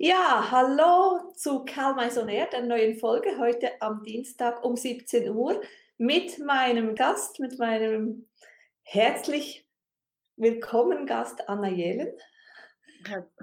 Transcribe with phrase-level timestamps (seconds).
[0.00, 5.60] Ja, hallo zu Karl Maison Air, der neuen Folge heute am Dienstag um 17 Uhr
[5.96, 8.28] mit meinem Gast, mit meinem
[8.84, 9.66] herzlich
[10.36, 12.12] willkommen Gast Anna Jelen.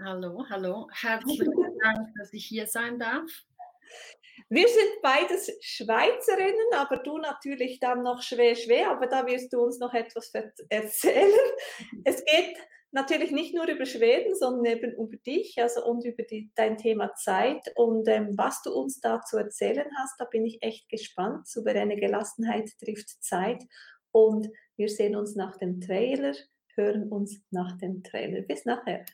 [0.01, 0.87] Hallo, hallo.
[0.93, 1.51] Herzlichen
[1.83, 3.29] Dank, dass ich hier sein darf.
[4.47, 9.59] Wir sind beides Schweizerinnen, aber du natürlich dann noch schwer, schwer, aber da wirst du
[9.61, 10.31] uns noch etwas
[10.69, 11.33] erzählen.
[12.05, 12.55] Es geht
[12.95, 17.13] natürlich nicht nur über Schweden, sondern eben über dich also und über die, dein Thema
[17.13, 20.19] Zeit und ähm, was du uns da zu erzählen hast.
[20.19, 21.47] Da bin ich echt gespannt.
[21.47, 23.61] Souveräne Gelassenheit trifft Zeit
[24.11, 26.33] und wir sehen uns nach dem Trailer,
[26.75, 28.41] hören uns nach dem Trailer.
[28.41, 29.05] Bis nachher.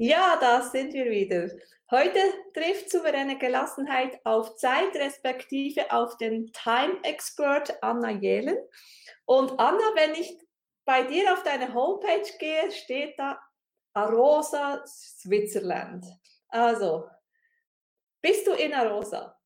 [0.00, 1.50] Ja, da sind wir wieder.
[1.90, 2.20] Heute
[2.54, 8.56] trifft souveräne Gelassenheit auf Zeit, respektive auf den Time-Expert Anna Jelen.
[9.24, 10.38] Und Anna, wenn ich
[10.84, 13.40] bei dir auf deine Homepage gehe, steht da
[13.92, 16.06] Arosa Switzerland.
[16.46, 17.08] Also,
[18.22, 19.36] bist du in Arosa?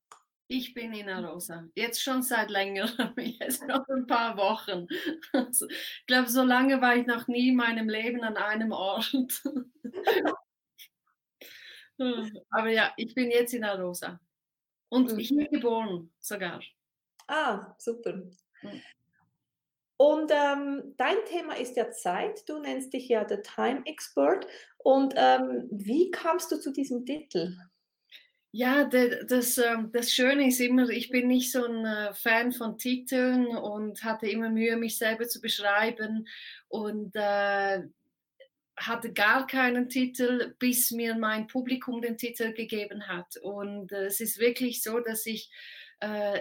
[0.49, 1.67] Ich bin in Arosa.
[1.75, 4.87] Jetzt schon seit längerem, jetzt noch ein paar Wochen.
[5.33, 9.15] Also, ich glaube, so lange war ich noch nie in meinem Leben an einem Ort.
[12.51, 14.21] Aber ja, ich bin jetzt in Arosa.
[14.89, 15.19] Und mhm.
[15.19, 16.61] ich bin geboren sogar.
[17.27, 18.15] Ah, super.
[18.15, 18.83] Mhm.
[19.97, 22.49] Und ähm, dein Thema ist ja Zeit.
[22.49, 24.47] Du nennst dich ja The Time Expert.
[24.79, 27.57] Und ähm, wie kamst du zu diesem Titel?
[28.51, 32.77] Ja, das, ähm, das Schöne ist immer, ich bin nicht so ein äh, Fan von
[32.77, 36.27] Titeln und hatte immer Mühe, mich selber zu beschreiben.
[36.69, 37.83] Und äh,
[38.77, 43.37] hatte gar keinen Titel, bis mir mein Publikum den Titel gegeben hat.
[43.37, 45.51] Und äh, es ist wirklich so, dass ich,
[46.01, 46.41] äh,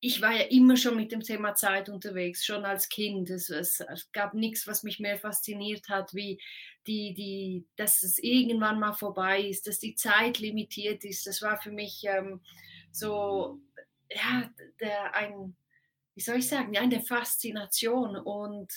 [0.00, 3.30] ich war ja immer schon mit dem Thema Zeit unterwegs, schon als Kind.
[3.30, 6.40] Es, es, es, gab nichts, was mich mehr fasziniert hat, wie
[6.86, 11.26] die, die, dass es irgendwann mal vorbei ist, dass die Zeit limitiert ist.
[11.26, 12.40] Das war für mich ähm,
[12.90, 13.60] so,
[14.10, 15.56] ja, der, ein,
[16.14, 18.72] wie soll ich sagen, eine Faszination und,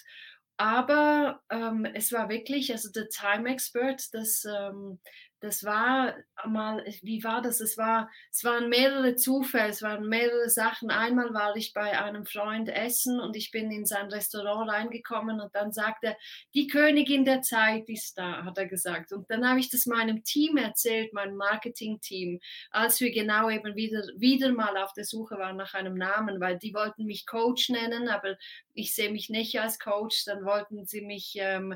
[0.57, 4.99] aber ähm, es war wirklich, also der Time Expert, das, ähm,
[5.39, 6.15] das war
[6.45, 7.61] mal, wie war das?
[7.61, 10.89] Es, war, es waren mehrere Zufälle, es waren mehrere Sachen.
[10.89, 15.53] Einmal war ich bei einem Freund essen und ich bin in sein Restaurant reingekommen und
[15.53, 16.17] dann sagte er,
[16.55, 19.11] die Königin der Zeit ist da, hat er gesagt.
[19.11, 22.39] Und dann habe ich das meinem Team erzählt, meinem Marketing-Team,
[22.71, 26.57] als wir genau eben wieder, wieder mal auf der Suche waren nach einem Namen, weil
[26.57, 28.37] die wollten mich Coach nennen, aber
[28.73, 31.75] ich sehe mich nicht als Coach, dann wollten sie mich ähm,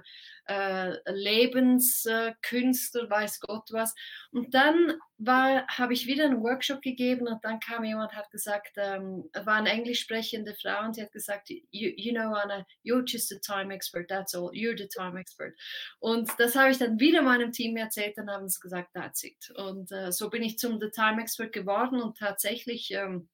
[0.51, 3.95] äh, Lebenskünstler, weiß Gott was.
[4.31, 4.95] Und dann
[5.25, 9.69] habe ich wieder einen Workshop gegeben und dann kam jemand, hat gesagt, ähm, war eine
[9.69, 13.71] englisch sprechende Frau und sie hat gesagt, you, you know Anna, you're just a time
[13.73, 15.55] expert, that's all, you're the time expert.
[15.99, 19.51] Und das habe ich dann wieder meinem Team erzählt und haben sie gesagt, that's it.
[19.55, 23.29] Und äh, so bin ich zum The Time Expert geworden und tatsächlich ähm,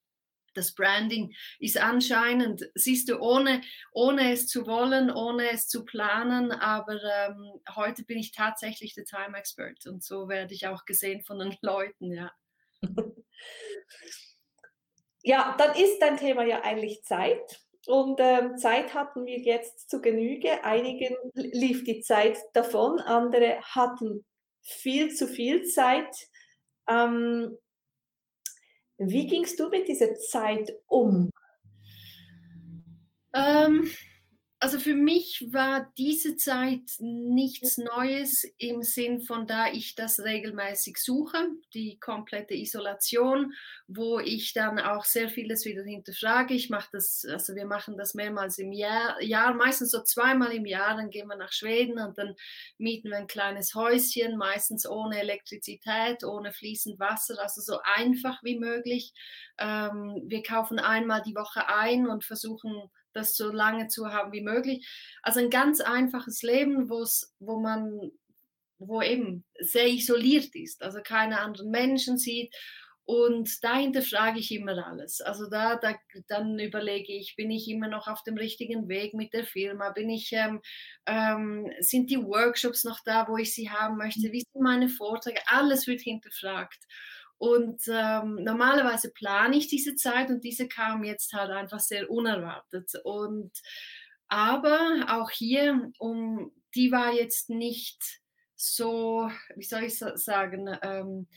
[0.58, 6.52] das Branding ist anscheinend, siehst du, ohne, ohne es zu wollen, ohne es zu planen,
[6.52, 11.24] aber ähm, heute bin ich tatsächlich der Time Expert und so werde ich auch gesehen
[11.24, 12.32] von den Leuten, ja.
[15.28, 17.60] Ja, dann ist dein Thema ja eigentlich Zeit.
[17.86, 20.64] Und ähm, Zeit hatten wir jetzt zu Genüge.
[20.64, 24.26] Einigen lief die Zeit davon, andere hatten
[24.62, 26.16] viel zu viel Zeit.
[26.90, 27.58] Ähm,
[28.98, 31.30] wie gingst du mit dieser Zeit um?
[33.34, 33.90] Ähm,
[34.60, 40.98] also für mich war diese Zeit nichts Neues im Sinn von da ich das regelmäßig
[40.98, 43.54] suche, die komplette Isolation,
[43.88, 46.56] wo ich dann auch sehr vieles wieder hinterfrage.
[46.56, 50.66] Ich mache das, also wir machen das mehrmals im Jahr, Jahr, meistens so zweimal im
[50.66, 52.36] Jahr, dann gehen wir nach Schweden und dann
[52.80, 58.58] mieten wir ein kleines Häuschen, meistens ohne Elektrizität, ohne fließend Wasser, also so einfach wie
[58.58, 59.14] möglich.
[59.60, 64.42] Ähm, wir kaufen einmal die Woche ein und versuchen das so lange zu haben wie
[64.42, 64.88] möglich.
[65.22, 68.12] Also ein ganz einfaches Leben, wo man,
[68.80, 72.56] wo eben sehr isoliert ist, also keine anderen Menschen sieht.
[73.10, 75.22] Und dahinter frage ich immer alles.
[75.22, 75.96] Also da, da,
[76.28, 79.92] dann überlege ich, bin ich immer noch auf dem richtigen Weg mit der Firma?
[79.92, 80.60] Bin ich, ähm,
[81.06, 84.34] ähm, sind die Workshops noch da, wo ich sie haben möchte?
[84.34, 85.40] Wie sind meine Vorträge?
[85.46, 86.84] Alles wird hinterfragt.
[87.38, 92.92] Und ähm, normalerweise plane ich diese Zeit und diese kam jetzt halt einfach sehr unerwartet.
[93.04, 93.52] Und
[94.28, 98.02] aber auch hier, um, die war jetzt nicht
[98.56, 101.28] so, wie soll ich sagen, ähm,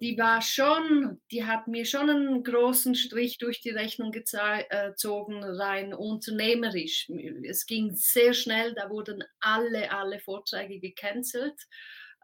[0.00, 5.42] die war schon, die hat mir schon einen großen Strich durch die Rechnung äh, gezogen,
[5.42, 7.10] rein unternehmerisch.
[7.44, 11.54] Es ging sehr schnell, da wurden alle, alle Vorträge gecancelt.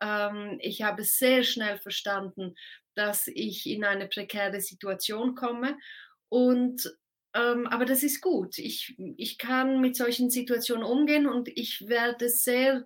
[0.01, 2.55] Ähm, ich habe sehr schnell verstanden,
[2.95, 5.77] dass ich in eine prekäre Situation komme.
[6.29, 6.97] Und
[7.35, 8.59] ähm, aber das ist gut.
[8.59, 12.85] Ich, ich kann mit solchen Situationen umgehen und ich werde sehr,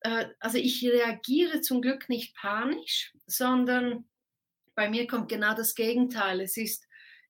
[0.00, 4.04] äh, also ich reagiere zum Glück nicht panisch, sondern
[4.76, 6.40] bei mir kommt genau das Gegenteil.
[6.40, 6.86] Es ist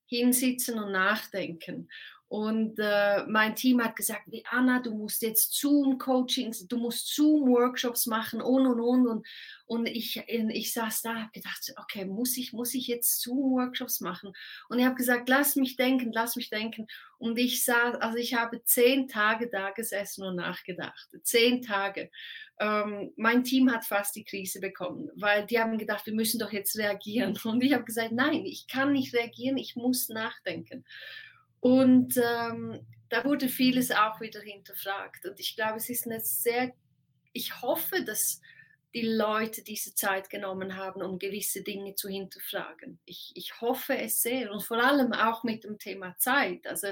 [0.07, 1.89] hinsitzen und nachdenken.
[2.31, 8.07] Und äh, mein Team hat gesagt, wie Anna, du musst jetzt Zoom-Coachings, du musst Zoom-Workshops
[8.07, 9.07] machen und und und.
[9.09, 9.27] Und,
[9.67, 14.33] und ich, ich saß da, habe gedacht, okay, muss ich, muss ich jetzt Zoom-Workshops machen?
[14.69, 16.87] Und ich habe gesagt, lass mich denken, lass mich denken.
[17.19, 21.09] Und ich saß, also ich habe zehn Tage da gesessen und nachgedacht.
[21.25, 22.13] Zehn Tage.
[22.61, 26.53] Ähm, mein Team hat fast die Krise bekommen, weil die haben gedacht, wir müssen doch
[26.53, 27.37] jetzt reagieren.
[27.43, 30.85] Und ich habe gesagt, nein, ich kann nicht reagieren, ich muss nachdenken.
[31.61, 35.27] Und ähm, da wurde vieles auch wieder hinterfragt.
[35.27, 36.73] Und ich glaube, es ist eine sehr,
[37.33, 38.41] ich hoffe, dass
[38.95, 42.99] die Leute diese Zeit genommen haben, um gewisse Dinge zu hinterfragen.
[43.05, 46.67] Ich, ich hoffe es sehr und vor allem auch mit dem Thema Zeit.
[46.67, 46.89] Also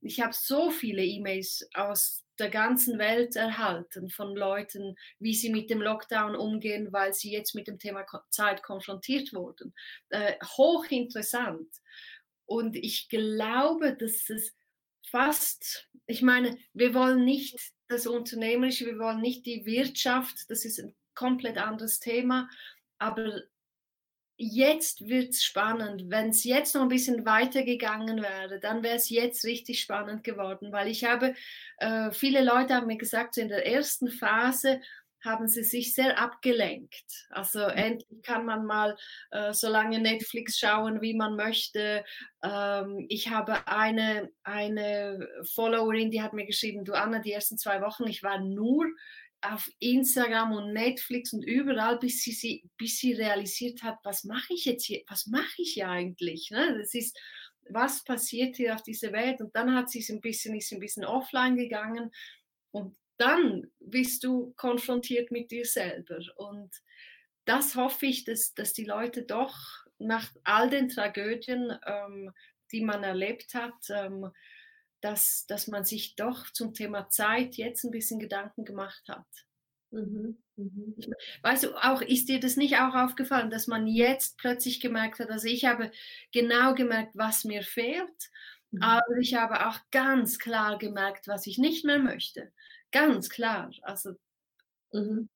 [0.00, 5.70] ich habe so viele E-Mails aus der ganzen Welt erhalten von Leuten, wie sie mit
[5.70, 9.74] dem Lockdown umgehen, weil sie jetzt mit dem Thema Zeit konfrontiert wurden.
[10.08, 11.68] Äh, hochinteressant.
[12.46, 14.54] Und ich glaube, dass es
[15.10, 17.58] fast, ich meine, wir wollen nicht
[17.88, 22.48] das Unternehmerische, wir wollen nicht die Wirtschaft, das ist ein komplett anderes Thema,
[22.98, 23.42] aber
[24.36, 26.04] jetzt wird es spannend.
[26.08, 30.72] Wenn es jetzt noch ein bisschen weitergegangen wäre, dann wäre es jetzt richtig spannend geworden,
[30.72, 31.34] weil ich habe,
[31.78, 34.80] äh, viele Leute haben mir gesagt, so in der ersten Phase,
[35.24, 37.26] haben sie sich sehr abgelenkt.
[37.30, 37.70] Also mhm.
[37.70, 38.96] endlich kann man mal
[39.30, 42.04] äh, so lange Netflix schauen, wie man möchte.
[42.42, 47.80] Ähm, ich habe eine, eine Followerin, die hat mir geschrieben, du Anna, die ersten zwei
[47.80, 48.86] Wochen, ich war nur
[49.42, 54.54] auf Instagram und Netflix und überall, bis sie, sie, bis sie realisiert hat, was mache
[54.54, 56.50] ich jetzt hier, was mache ich hier eigentlich?
[56.50, 56.78] Ne?
[56.78, 57.18] Das ist,
[57.68, 59.40] was passiert hier auf dieser Welt?
[59.40, 62.12] Und dann hat sie ein bisschen, ist ein bisschen offline gegangen
[62.70, 66.18] und dann bist du konfrontiert mit dir selber.
[66.36, 66.74] Und
[67.44, 69.56] das hoffe ich, dass, dass die Leute doch
[69.98, 72.32] nach all den Tragödien, ähm,
[72.72, 74.30] die man erlebt hat, ähm,
[75.00, 79.26] dass, dass man sich doch zum Thema Zeit jetzt ein bisschen Gedanken gemacht hat.
[79.90, 80.96] Mhm, mhm.
[81.42, 85.30] Weißt du, auch ist dir das nicht auch aufgefallen, dass man jetzt plötzlich gemerkt hat,
[85.30, 85.92] also ich habe
[86.32, 88.30] genau gemerkt, was mir fehlt,
[88.70, 88.82] mhm.
[88.82, 92.52] aber ich habe auch ganz klar gemerkt, was ich nicht mehr möchte.
[92.92, 93.70] Ganz klar.
[93.82, 94.12] Also,
[94.92, 95.28] mhm.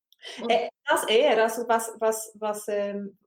[0.47, 3.17] äh, das eher, also was, was, was, ähm,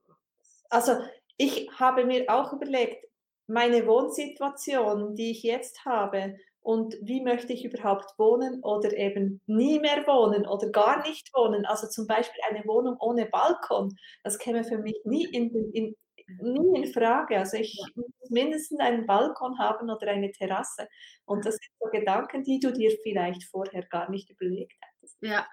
[0.69, 0.97] also
[1.37, 3.05] ich habe mir auch überlegt,
[3.47, 9.79] meine Wohnsituation, die ich jetzt habe, und wie möchte ich überhaupt wohnen oder eben nie
[9.79, 11.65] mehr wohnen oder gar nicht wohnen.
[11.65, 15.95] Also zum Beispiel eine Wohnung ohne Balkon, das käme für mich nie in, in,
[16.39, 17.37] nie in Frage.
[17.37, 20.87] Also ich muss mindestens einen Balkon haben oder eine Terrasse.
[21.25, 25.17] Und das sind so Gedanken, die du dir vielleicht vorher gar nicht überlegt hättest.
[25.21, 25.47] Ja,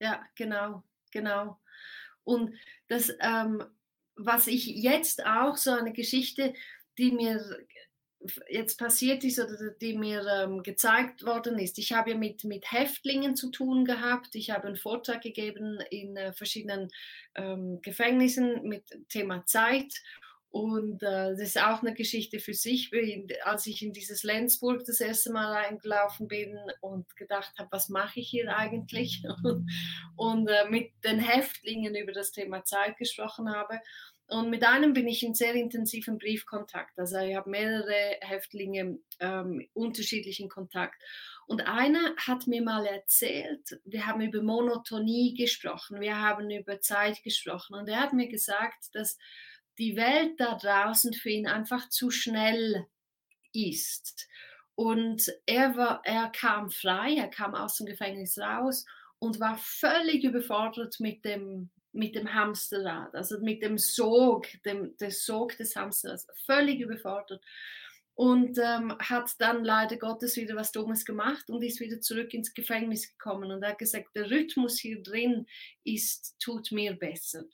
[0.00, 1.58] ja, genau, genau.
[2.24, 2.54] Und
[2.88, 3.64] das, ähm,
[4.16, 6.54] was ich jetzt auch so eine Geschichte,
[6.98, 7.40] die mir
[8.48, 11.78] jetzt passiert ist oder die mir ähm, gezeigt worden ist.
[11.78, 14.34] Ich habe ja mit, mit Häftlingen zu tun gehabt.
[14.34, 16.88] Ich habe einen Vortrag gegeben in äh, verschiedenen
[17.34, 19.92] ähm, Gefängnissen mit Thema Zeit.
[20.50, 22.90] Und äh, das ist auch eine Geschichte für sich,
[23.44, 28.20] als ich in dieses Lenzburg das erste Mal eingelaufen bin und gedacht habe, was mache
[28.20, 29.22] ich hier eigentlich?
[30.16, 33.78] und, äh, mit den Häftlingen über das Thema Zeit gesprochen habe.
[34.28, 36.98] Und mit einem bin ich in sehr intensiven Briefkontakt.
[36.98, 41.02] Also ich habe mehrere Häftlinge ähm, unterschiedlichen Kontakt.
[41.46, 47.22] Und einer hat mir mal erzählt, wir haben über Monotonie gesprochen, wir haben über Zeit
[47.22, 47.74] gesprochen.
[47.74, 49.16] Und er hat mir gesagt, dass
[49.78, 52.86] die Welt da draußen für ihn einfach zu schnell
[53.54, 54.28] ist.
[54.74, 58.84] Und er, war, er kam frei, er kam aus dem Gefängnis raus
[59.18, 65.10] und war völlig überfordert mit dem mit dem Hamsterrad, also mit dem Sog, dem, der
[65.10, 67.42] Sog des Hamsterrads, völlig überfordert.
[68.14, 72.52] Und ähm, hat dann leider Gottes wieder was Dummes gemacht und ist wieder zurück ins
[72.52, 75.46] Gefängnis gekommen und hat gesagt, der Rhythmus hier drin
[75.84, 77.44] ist, tut mir besser.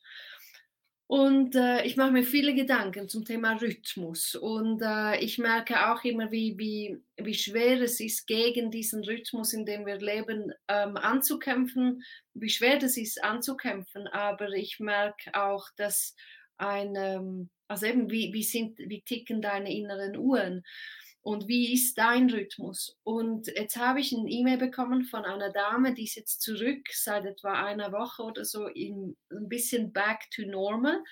[1.06, 4.34] Und äh, ich mache mir viele Gedanken zum Thema Rhythmus.
[4.34, 9.52] Und äh, ich merke auch immer, wie, wie, wie schwer es ist, gegen diesen Rhythmus,
[9.52, 12.02] in dem wir leben, ähm, anzukämpfen.
[12.32, 14.06] Wie schwer es ist, anzukämpfen.
[14.08, 16.16] Aber ich merke auch, dass
[16.56, 20.64] ein, ähm, also eben, wie, wie, sind, wie ticken deine inneren Uhren?
[21.24, 22.98] Und wie ist dein Rhythmus?
[23.02, 27.24] Und jetzt habe ich ein E-Mail bekommen von einer Dame, die ist jetzt zurück seit
[27.24, 31.02] etwa einer Woche oder so in, ein bisschen back to normal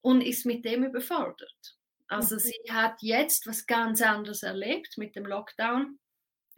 [0.00, 1.78] und ist mit dem überfordert.
[2.08, 2.40] Also mhm.
[2.40, 6.00] sie hat jetzt was ganz anderes erlebt mit dem Lockdown,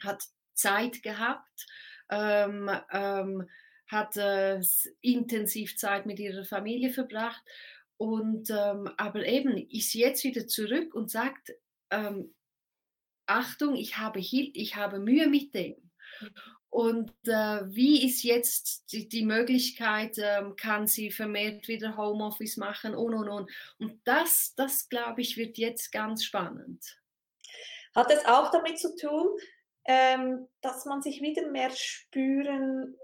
[0.03, 0.25] hat
[0.55, 1.67] Zeit gehabt,
[2.09, 3.47] ähm, ähm,
[3.89, 4.59] hat äh,
[5.03, 7.43] intensiv Zeit mit ihrer Familie verbracht
[7.99, 11.53] und ähm, aber eben ist jetzt wieder zurück und sagt,
[11.91, 12.33] ähm,
[13.27, 15.77] Achtung, ich habe, ich habe Mühe mit dem.
[16.77, 22.95] Und äh, wie ist jetzt die, die Möglichkeit, ähm, kann sie vermehrt wieder Homeoffice machen
[22.95, 23.51] und und und.
[23.79, 27.01] Und das, das glaube ich, wird jetzt ganz spannend.
[27.95, 29.39] Hat es auch damit zu tun,
[29.87, 32.95] ähm, dass man sich wieder mehr spüren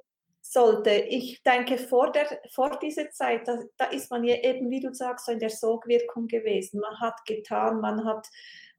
[0.42, 0.90] sollte?
[0.90, 4.92] Ich denke, vor, der, vor dieser Zeit, da, da ist man ja eben, wie du
[4.92, 6.80] sagst, so in der Sogwirkung gewesen.
[6.80, 8.28] Man hat getan, man hat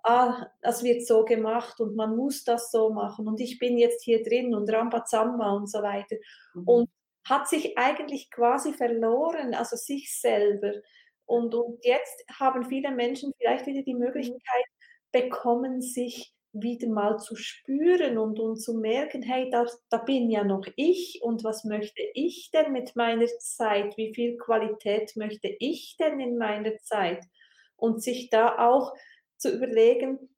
[0.04, 4.04] ah, das wird so gemacht und man muss das so machen und ich bin jetzt
[4.04, 6.18] hier drin und Rambazamba und so weiter.
[6.54, 6.64] Mhm.
[6.68, 6.90] Und
[7.28, 10.74] hat sich eigentlich quasi verloren, also sich selber.
[11.26, 14.66] Und, und jetzt haben viele Menschen vielleicht wieder die Möglichkeit
[15.12, 20.44] bekommen, sich wieder mal zu spüren und, und zu merken, hey, da, da bin ja
[20.44, 23.98] noch ich und was möchte ich denn mit meiner Zeit?
[23.98, 27.26] Wie viel Qualität möchte ich denn in meiner Zeit?
[27.76, 28.94] Und sich da auch
[29.44, 30.30] zu überlegen,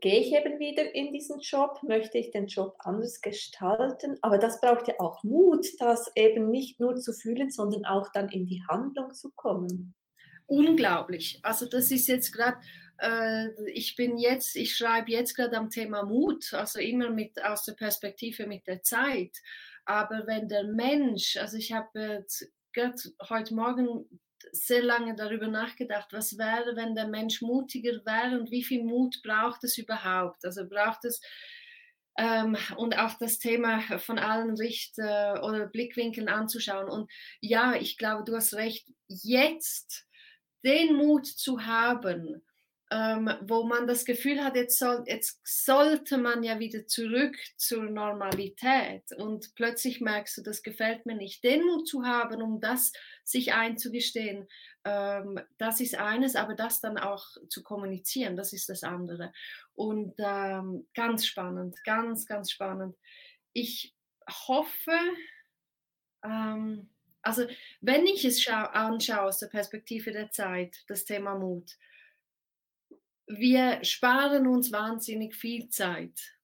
[0.00, 4.60] gehe ich eben wieder in diesen Job, möchte ich den Job anders gestalten, aber das
[4.60, 8.62] braucht ja auch Mut, das eben nicht nur zu fühlen, sondern auch dann in die
[8.68, 9.94] Handlung zu kommen.
[10.46, 11.40] Unglaublich.
[11.42, 12.58] Also das ist jetzt gerade,
[12.98, 17.64] äh, ich bin jetzt, ich schreibe jetzt gerade am Thema Mut, also immer mit aus
[17.64, 19.38] der Perspektive mit der Zeit.
[19.86, 22.24] Aber wenn der Mensch, also ich habe
[22.76, 22.92] äh,
[23.30, 24.20] heute Morgen
[24.52, 29.20] sehr lange darüber nachgedacht, was wäre, wenn der Mensch mutiger wäre und wie viel Mut
[29.22, 30.44] braucht es überhaupt?
[30.44, 31.20] Also braucht es
[32.16, 36.88] ähm, und auch das Thema von allen Richt- äh, oder Blickwinkeln anzuschauen.
[36.88, 37.10] Und
[37.40, 40.06] ja, ich glaube, du hast recht, jetzt
[40.64, 42.42] den Mut zu haben,
[42.90, 47.84] ähm, wo man das Gefühl hat, jetzt, soll, jetzt sollte man ja wieder zurück zur
[47.84, 51.42] Normalität und plötzlich merkst du, das gefällt mir nicht.
[51.42, 52.92] Den Mut zu haben, um das
[53.24, 54.46] sich einzugestehen,
[54.84, 59.32] ähm, das ist eines, aber das dann auch zu kommunizieren, das ist das andere.
[59.74, 62.96] Und ähm, ganz spannend, ganz, ganz spannend.
[63.54, 63.94] Ich
[64.46, 64.98] hoffe,
[66.22, 66.90] ähm,
[67.22, 67.46] also
[67.80, 71.78] wenn ich es anschaue aus der Perspektive der Zeit, das Thema Mut,
[73.26, 76.34] wir sparen uns wahnsinnig viel Zeit,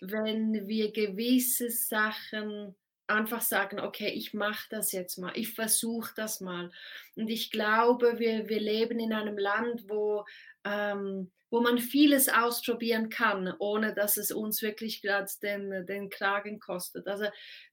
[0.00, 2.76] wenn wir gewisse Sachen
[3.08, 6.70] einfach sagen, okay, ich mache das jetzt mal, ich versuche das mal.
[7.16, 10.24] Und ich glaube, wir, wir leben in einem Land, wo,
[10.64, 16.60] ähm, wo man vieles ausprobieren kann, ohne dass es uns wirklich gerade den, den Kragen
[16.60, 17.08] kostet.
[17.08, 17.26] Also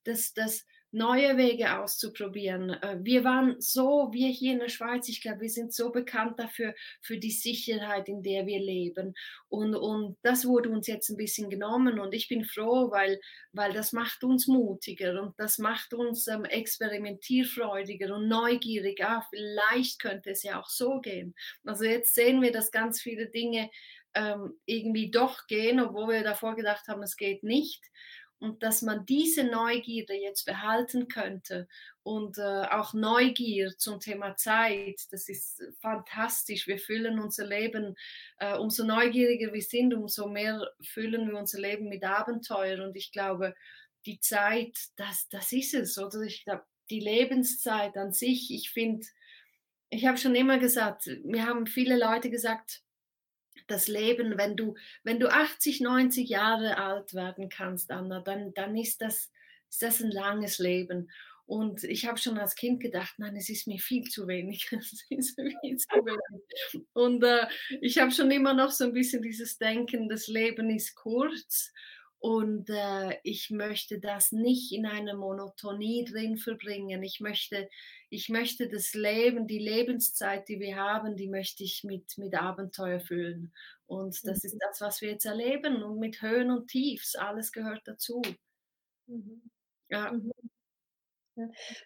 [0.05, 2.69] das, das, neue Wege auszuprobieren.
[2.69, 6.39] Äh, wir waren so, wir hier in der Schweiz, ich glaube, wir sind so bekannt
[6.39, 9.13] dafür, für die Sicherheit, in der wir leben.
[9.49, 13.19] Und, und das wurde uns jetzt ein bisschen genommen und ich bin froh, weil,
[13.51, 19.03] weil das macht uns mutiger und das macht uns ähm, experimentierfreudiger und neugierig.
[19.03, 21.35] Ah, vielleicht könnte es ja auch so gehen.
[21.65, 23.69] Also jetzt sehen wir, dass ganz viele Dinge
[24.13, 27.83] ähm, irgendwie doch gehen, obwohl wir davor gedacht haben, es geht nicht
[28.39, 31.67] und dass man diese Neugierde jetzt behalten könnte
[32.03, 36.67] und äh, auch Neugier zum Thema Zeit, das ist fantastisch.
[36.67, 37.95] Wir füllen unser Leben,
[38.39, 43.11] äh, umso neugieriger wir sind, umso mehr füllen wir unser Leben mit Abenteuer und ich
[43.11, 43.55] glaube,
[44.05, 46.21] die Zeit, das, das ist es, oder?
[46.21, 49.05] Ich glaube, die Lebenszeit an sich, ich finde,
[49.89, 52.81] ich habe schon immer gesagt, mir haben viele Leute gesagt,
[53.67, 58.75] das Leben, wenn du, wenn du 80, 90 Jahre alt werden kannst, Anna, dann, dann
[58.75, 59.31] ist, das,
[59.69, 61.09] ist das ein langes Leben.
[61.47, 64.67] Und ich habe schon als Kind gedacht, nein, es ist mir viel zu wenig.
[65.07, 66.85] Viel zu wenig.
[66.93, 67.45] Und äh,
[67.81, 71.71] ich habe schon immer noch so ein bisschen dieses Denken, das Leben ist kurz
[72.19, 77.03] und äh, ich möchte das nicht in einer Monotonie drin verbringen.
[77.03, 77.69] Ich möchte,
[78.09, 82.99] ich möchte das Leben, die Lebenszeit, die wir haben, die möchte ich mit, mit Abenteuer
[82.99, 83.53] füllen.
[83.85, 84.47] Und das mhm.
[84.47, 85.83] ist das, was wir jetzt erleben.
[85.83, 88.21] Und mit Höhen und Tiefs, alles gehört dazu.
[89.07, 89.49] Mhm.
[89.89, 90.11] Ja.
[90.11, 90.31] Mhm.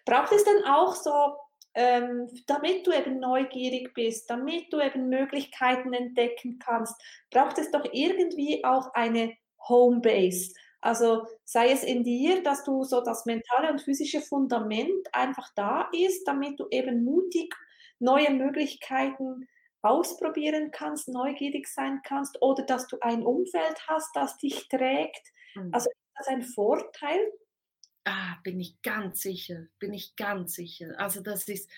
[0.04, 1.36] Braucht es denn auch so
[1.74, 7.84] ähm, damit du eben neugierig bist, damit du eben Möglichkeiten entdecken kannst, braucht es doch
[7.92, 9.36] irgendwie auch eine
[9.68, 10.54] Homebase.
[10.80, 15.90] Also sei es in dir, dass du so das mentale und physische Fundament einfach da
[15.92, 17.54] ist, damit du eben mutig
[17.98, 19.46] neue Möglichkeiten
[19.82, 25.22] ausprobieren kannst, neugierig sein kannst oder dass du ein Umfeld hast, das dich trägt.
[25.54, 25.70] Mhm.
[25.72, 27.30] Also ist das ein Vorteil?
[28.04, 30.94] Ah, bin ich ganz sicher, bin ich ganz sicher.
[30.98, 31.70] Also das ist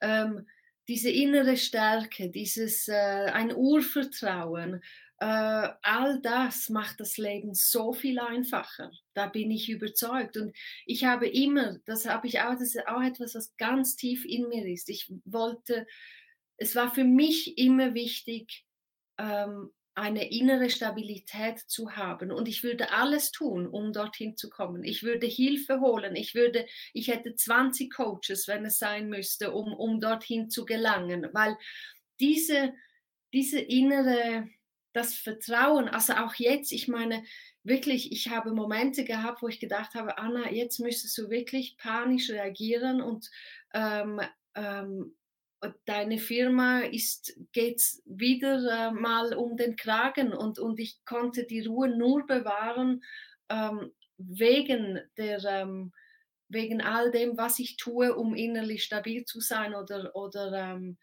[0.00, 0.46] ähm,
[0.88, 4.82] diese innere Stärke, dieses äh, ein Urvertrauen,
[5.22, 8.90] äh, all das macht das Leben so viel einfacher.
[9.14, 10.36] Da bin ich überzeugt.
[10.36, 10.52] Und
[10.84, 14.48] ich habe immer, das habe ich auch, das ist auch etwas, was ganz tief in
[14.48, 14.88] mir ist.
[14.88, 15.86] Ich wollte,
[16.56, 18.64] es war für mich immer wichtig,
[19.16, 22.32] ähm, eine innere Stabilität zu haben.
[22.32, 24.82] Und ich würde alles tun, um dorthin zu kommen.
[24.82, 26.16] Ich würde Hilfe holen.
[26.16, 31.28] Ich würde, ich hätte 20 Coaches, wenn es sein müsste, um, um dorthin zu gelangen.
[31.32, 31.56] Weil
[32.18, 32.72] diese,
[33.32, 34.48] diese innere,
[34.92, 37.24] das Vertrauen, also auch jetzt, ich meine,
[37.64, 42.30] wirklich, ich habe Momente gehabt, wo ich gedacht habe, Anna, jetzt müsstest du wirklich panisch
[42.30, 43.30] reagieren und
[43.72, 44.20] ähm,
[44.54, 45.14] ähm,
[45.84, 51.64] deine Firma ist, geht's wieder äh, mal um den Kragen und, und ich konnte die
[51.64, 53.02] Ruhe nur bewahren
[53.48, 55.92] ähm, wegen der, ähm,
[56.48, 60.98] wegen all dem, was ich tue, um innerlich stabil zu sein oder, oder ähm,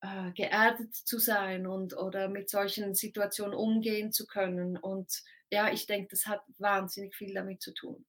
[0.00, 4.76] äh, geerdet zu sein und oder mit solchen Situationen umgehen zu können.
[4.76, 8.04] Und ja, ich denke, das hat wahnsinnig viel damit zu tun.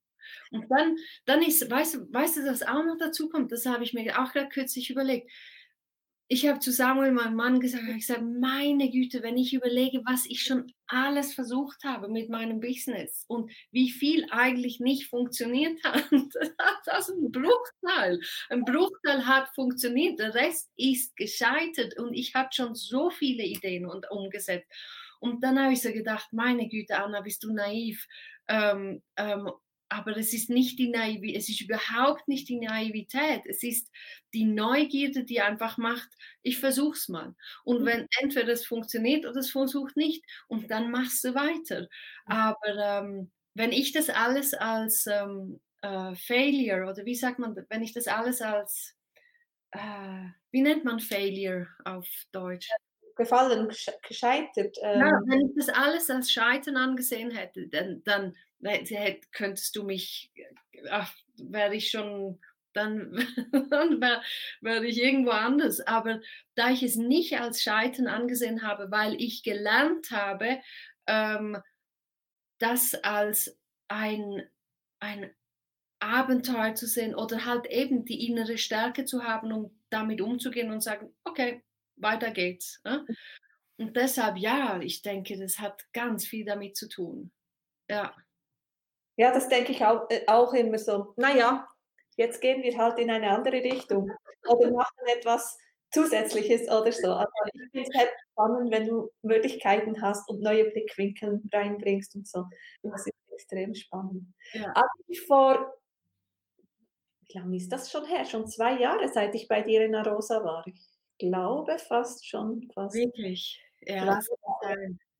[0.51, 3.93] Und dann, dann ist, weißt, weißt du, was auch noch dazu kommt, das habe ich
[3.93, 5.31] mir auch gerade kürzlich überlegt
[6.31, 10.27] ich habe zu Samuel, meinem Mann, gesagt, ich sage, meine Güte, wenn ich überlege, was
[10.27, 16.05] ich schon alles versucht habe mit meinem Business und wie viel eigentlich nicht funktioniert hat,
[16.85, 18.21] das ist ein Bruchteil.
[18.49, 23.87] Ein Bruchteil hat funktioniert, der Rest ist gescheitert und ich habe schon so viele Ideen
[23.87, 24.71] und umgesetzt.
[25.19, 28.05] Und dann habe ich so gedacht, meine Güte, Anna, bist du naiv.
[28.47, 29.49] Ähm, ähm,
[29.89, 33.91] aber es ist nicht die Naivität, es ist überhaupt nicht die Naivität, es ist
[34.33, 36.09] die Neugierde, die einfach macht,
[36.43, 37.35] ich versuch's mal.
[37.63, 37.85] Und mhm.
[37.85, 41.87] wenn entweder es funktioniert oder es versucht nicht, und dann machst du weiter.
[42.25, 47.83] Aber ähm, wenn ich das alles als ähm, äh, Failure oder wie sagt man, wenn
[47.83, 48.95] ich das alles als,
[49.71, 49.79] äh,
[50.51, 52.69] wie nennt man Failure auf Deutsch?
[53.19, 53.67] Gefallen,
[54.07, 54.77] gescheitert.
[54.81, 54.99] Ähm.
[55.01, 58.33] Ja, wenn ich das alles als Scheitern angesehen hätte, dann, dann
[59.33, 60.31] könntest du mich,
[60.89, 62.39] ach, wäre ich schon,
[62.71, 63.11] dann,
[63.69, 64.21] dann wäre
[64.61, 65.81] wär ich irgendwo anders.
[65.81, 66.21] Aber
[66.55, 70.61] da ich es nicht als Scheitern angesehen habe, weil ich gelernt habe,
[71.05, 71.57] ähm,
[72.59, 74.49] das als ein,
[75.01, 75.29] ein
[75.99, 80.81] Abenteuer zu sehen oder halt eben die innere Stärke zu haben, um damit umzugehen und
[80.81, 81.63] sagen, okay,
[81.99, 82.81] weiter geht's.
[82.83, 83.05] Ne?
[83.77, 87.31] Und deshalb, ja, ich denke, das hat ganz viel damit zu tun.
[87.89, 88.13] Ja.
[89.15, 91.13] Ja, das denke ich auch, äh, auch immer so.
[91.17, 91.67] Naja,
[92.15, 94.11] jetzt gehen wir halt in eine andere Richtung
[94.47, 95.57] oder machen etwas
[95.91, 97.13] Zusätzliches oder so.
[97.13, 102.27] Also ich finde es halt spannend, wenn du Möglichkeiten hast und neue Blickwinkel reinbringst und
[102.27, 102.45] so.
[102.83, 104.33] Das ist extrem spannend.
[104.53, 104.71] Ja.
[104.73, 105.73] Als ich vor,
[107.27, 108.25] wie lange ist das schon her?
[108.25, 110.65] Schon zwei Jahre, seit ich bei dir in Arosa war.
[110.67, 110.88] Ich
[111.19, 112.69] glaube fast schon.
[112.73, 112.95] Fast.
[112.95, 113.61] Wirklich?
[113.81, 114.19] Ja,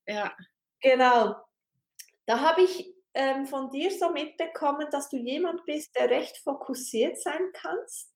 [0.08, 0.36] ja.
[0.82, 1.36] Genau.
[2.26, 7.20] Da habe ich ähm, von dir so mitbekommen, dass du jemand bist, der recht fokussiert
[7.20, 8.12] sein kannst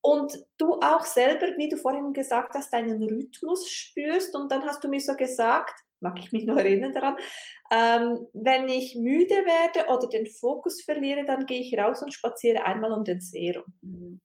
[0.00, 4.84] und du auch selber, wie du vorhin gesagt hast, deinen Rhythmus spürst und dann hast
[4.84, 7.16] du mir so gesagt, mag ich mich noch erinnern daran,
[7.70, 12.64] ähm, wenn ich müde werde oder den Fokus verliere, dann gehe ich raus und spaziere
[12.64, 14.20] einmal um den See rum.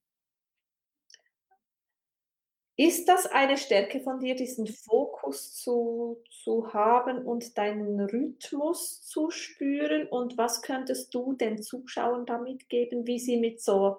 [2.76, 9.30] Ist das eine Stärke von dir, diesen Fokus zu, zu haben und deinen Rhythmus zu
[9.30, 10.08] spüren?
[10.08, 13.98] Und was könntest du den Zuschauern damit geben, wie sie mit so,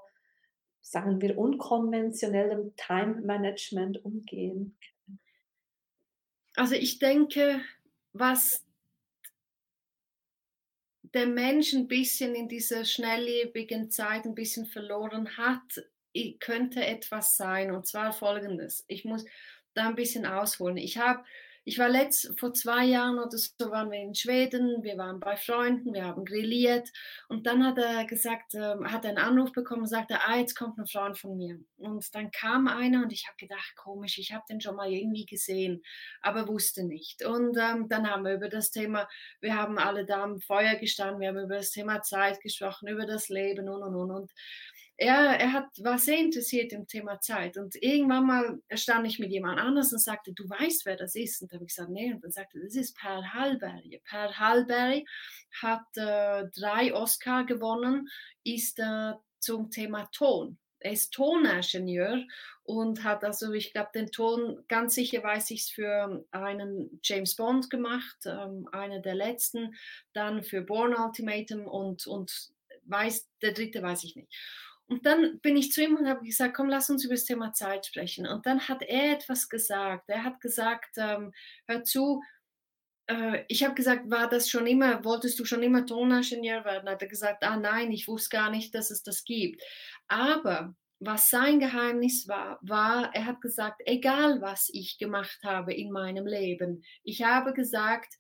[0.82, 4.76] sagen wir, unkonventionellem Time-Management umgehen?
[6.56, 7.62] Also ich denke,
[8.12, 8.66] was
[11.14, 15.84] der Mensch ein bisschen in dieser schnelllebigen Zeit ein bisschen verloren hat,
[16.40, 17.72] könnte etwas sein.
[17.72, 18.84] Und zwar folgendes.
[18.88, 19.26] Ich muss
[19.74, 20.78] da ein bisschen ausholen.
[20.78, 21.24] Ich habe
[21.66, 25.38] ich war letzt, vor zwei Jahren oder so waren wir in Schweden, wir waren bei
[25.38, 26.90] Freunden, wir haben grilliert
[27.30, 30.78] und dann hat er gesagt, äh, hat einen Anruf bekommen und sagte, ah, jetzt kommt
[30.78, 31.60] ein Freund von mir.
[31.78, 35.26] Und dann kam einer und ich habe gedacht, komisch, ich habe den schon mal irgendwie
[35.26, 35.82] gesehen,
[36.22, 37.24] aber wusste nicht.
[37.24, 39.08] Und ähm, dann haben wir über das Thema,
[39.40, 43.06] wir haben alle da am Feuer gestanden, wir haben über das Thema Zeit gesprochen, über
[43.06, 44.12] das Leben und und und.
[44.12, 44.32] und
[44.98, 47.58] er, er hat, war sehr interessiert im Thema Zeit.
[47.58, 51.42] Und irgendwann mal stand ich mit jemand anders und sagte, du weißt, wer das ist.
[51.42, 52.14] Und da habe ich gesagt, nee.
[52.14, 53.84] Und dann sagte das ist Per Hallberg.
[54.06, 55.04] Per Hallberg
[55.62, 58.08] hat äh, drei Oscar gewonnen,
[58.44, 60.58] ist äh, zum Thema Ton.
[60.80, 62.24] Er ist Toningenieur
[62.64, 67.36] und hat also, ich glaube, den Ton, ganz sicher weiß ich es, für einen James
[67.36, 69.76] Bond gemacht, ähm, einer der letzten,
[70.12, 72.52] dann für Born Ultimatum und, und
[72.86, 74.28] weiß, der dritte weiß ich nicht.
[74.94, 77.52] Und dann bin ich zu ihm und habe gesagt, komm, lass uns über das Thema
[77.52, 78.28] Zeit sprechen.
[78.28, 80.08] Und dann hat er etwas gesagt.
[80.08, 81.34] Er hat gesagt, ähm,
[81.66, 82.22] hör zu,
[83.08, 86.88] äh, ich habe gesagt, war das schon immer, wolltest du schon immer Toningenieur werden?
[86.88, 89.64] Hat er gesagt, ah nein, ich wusste gar nicht, dass es das gibt.
[90.08, 95.92] Aber was sein Geheimnis war, war, er hat gesagt, egal was ich gemacht habe in
[95.92, 98.14] meinem Leben, ich habe gesagt,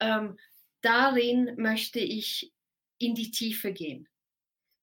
[0.00, 0.38] ähm,
[0.82, 2.52] darin möchte ich
[2.98, 4.06] in die Tiefe gehen.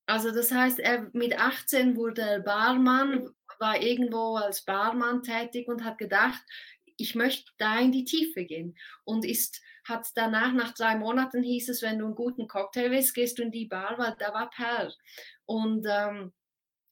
[0.07, 5.83] Also das heißt, er mit 18 wurde er Barmann, war irgendwo als Barmann tätig und
[5.83, 6.41] hat gedacht,
[6.95, 8.75] ich möchte da in die Tiefe gehen.
[9.03, 13.13] Und ist, hat danach, nach drei Monaten hieß es, wenn du einen guten Cocktail willst,
[13.13, 14.91] gehst du in die Bar, weil da war Per.
[15.45, 16.33] Und ähm,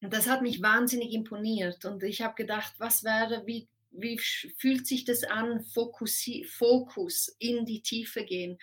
[0.01, 1.85] das hat mich wahnsinnig imponiert.
[1.85, 4.19] Und ich habe gedacht, was wäre, wie, wie
[4.57, 8.57] fühlt sich das an, Fokus, Fokus in die Tiefe gehen.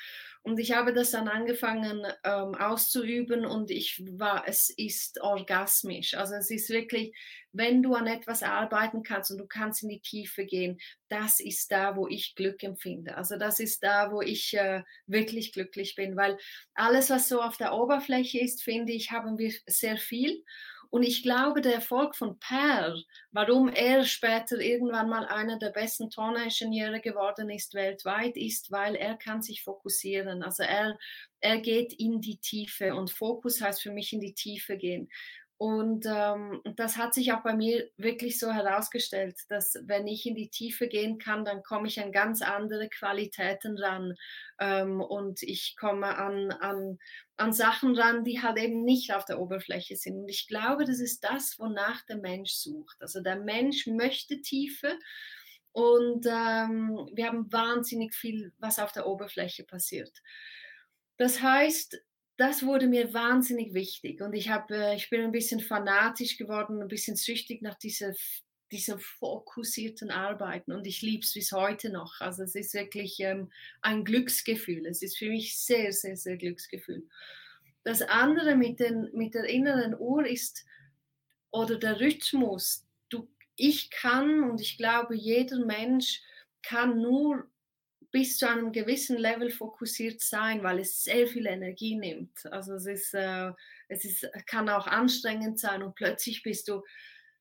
[0.45, 6.15] Und ich habe das dann angefangen ähm, auszuüben und ich war, es ist orgasmisch.
[6.15, 7.15] Also es ist wirklich,
[7.53, 11.71] wenn du an etwas arbeiten kannst und du kannst in die Tiefe gehen, das ist
[11.71, 13.17] da, wo ich Glück empfinde.
[13.17, 16.37] Also das ist da, wo ich äh, wirklich glücklich bin, weil
[16.75, 20.43] alles, was so auf der Oberfläche ist, finde ich, haben wir sehr viel.
[20.93, 22.95] Und ich glaube, der Erfolg von Per,
[23.31, 29.17] warum er später irgendwann mal einer der besten Toningenieure geworden ist weltweit, ist, weil er
[29.17, 30.43] kann sich fokussieren.
[30.43, 30.99] Also er,
[31.41, 35.09] er geht in die Tiefe und Fokus heißt für mich in die Tiefe gehen.
[35.59, 40.35] Und ähm, das hat sich auch bei mir wirklich so herausgestellt, dass wenn ich in
[40.35, 44.15] die Tiefe gehen kann, dann komme ich an ganz andere Qualitäten ran.
[44.59, 46.99] Ähm, und ich komme an, an,
[47.37, 50.17] an Sachen ran, die halt eben nicht auf der Oberfläche sind.
[50.17, 52.97] Und ich glaube, das ist das, wonach der Mensch sucht.
[53.01, 54.99] Also der Mensch möchte Tiefe.
[55.71, 60.23] Und ähm, wir haben wahnsinnig viel, was auf der Oberfläche passiert.
[61.19, 62.03] Das heißt,
[62.37, 66.83] das wurde mir wahnsinnig wichtig und ich, hab, äh, ich bin ein bisschen fanatisch geworden,
[66.83, 68.15] ein bisschen süchtig nach dieser,
[68.71, 72.21] dieser fokussierten Arbeiten und ich liebe es bis heute noch.
[72.21, 73.51] Also es ist wirklich ähm,
[73.83, 74.87] ein Glücksgefühl.
[74.87, 77.07] Es ist für mich sehr, sehr, sehr Glücksgefühl.
[77.85, 80.65] Das andere mit, den, mit der inneren Uhr ist,
[81.53, 82.87] oder der Rhythmus.
[83.09, 86.23] Du, ich kann und ich glaube, jeder Mensch
[86.63, 87.47] kann nur
[88.13, 92.47] bis zu einem gewissen Level fokussiert sein, weil es sehr viel Energie nimmt.
[92.53, 93.53] Also es ist, äh,
[93.89, 96.83] es ist, kann auch anstrengend sein und plötzlich bist du,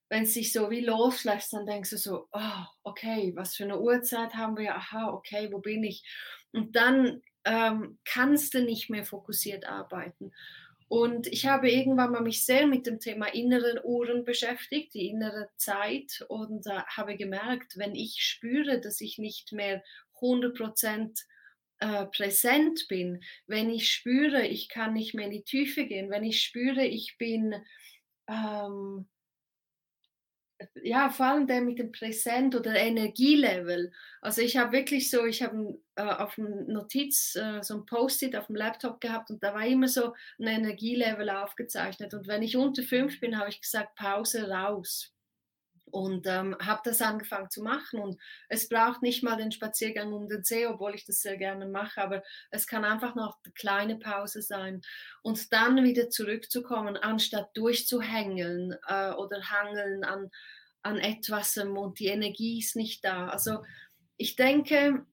[0.09, 3.79] wenn es sich so wie loslässt, dann denkst du so, oh, okay, was für eine
[3.79, 4.75] Uhrzeit haben wir?
[4.75, 6.03] Aha, okay, wo bin ich?
[6.53, 10.31] Und dann ähm, kannst du nicht mehr fokussiert arbeiten.
[10.87, 15.47] Und ich habe irgendwann mal mich sehr mit dem Thema inneren Uhren beschäftigt, die innere
[15.55, 19.81] Zeit, und äh, habe gemerkt, wenn ich spüre, dass ich nicht mehr
[20.21, 21.23] 100%
[21.79, 26.23] äh, präsent bin, wenn ich spüre, ich kann nicht mehr in die Tiefe gehen, wenn
[26.23, 27.55] ich spüre, ich bin,
[28.27, 29.07] ähm,
[30.83, 33.91] ja, vor allem der mit dem Präsent oder Energielevel.
[34.21, 38.35] Also ich habe wirklich so, ich habe äh, auf dem Notiz äh, so ein Post-it
[38.35, 42.13] auf dem Laptop gehabt und da war immer so ein Energielevel aufgezeichnet.
[42.13, 45.11] Und wenn ich unter fünf bin, habe ich gesagt, Pause raus
[45.91, 47.99] und ähm, habe das angefangen zu machen.
[47.99, 51.67] Und es braucht nicht mal den Spaziergang um den See, obwohl ich das sehr gerne
[51.67, 54.81] mache, aber es kann einfach noch eine kleine Pause sein.
[55.21, 60.29] Und dann wieder zurückzukommen, anstatt durchzuhängeln äh, oder hangeln an,
[60.81, 63.27] an etwas und die Energie ist nicht da.
[63.27, 63.63] Also
[64.17, 65.05] ich denke,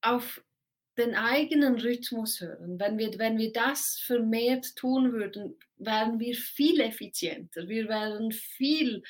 [0.00, 0.42] auf
[0.98, 2.78] den eigenen Rhythmus hören.
[2.78, 7.68] Wenn wir, wenn wir das vermehrt tun würden, wären wir viel effizienter.
[7.68, 9.02] Wir wären viel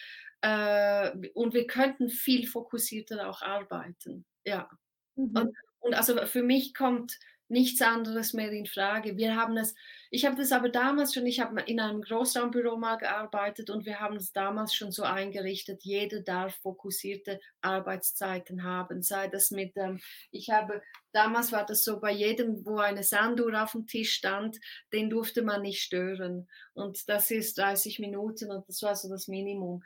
[0.42, 4.24] und wir könnten viel fokussierter auch arbeiten.
[4.44, 4.68] Ja.
[5.14, 5.36] Mhm.
[5.36, 7.18] Und, und also für mich kommt
[7.52, 9.18] nichts anderes mehr in Frage.
[9.18, 9.74] Wir haben es,
[10.10, 14.00] ich habe das aber damals schon, ich habe in einem Großraumbüro mal gearbeitet und wir
[14.00, 19.02] haben es damals schon so eingerichtet, jeder darf fokussierte Arbeitszeiten haben.
[19.02, 20.00] Sei das mit, ähm,
[20.30, 24.58] ich habe, damals war das so, bei jedem, wo eine Sanduhr auf dem Tisch stand,
[24.94, 26.48] den durfte man nicht stören.
[26.72, 29.82] Und das ist 30 Minuten und das war so das Minimum.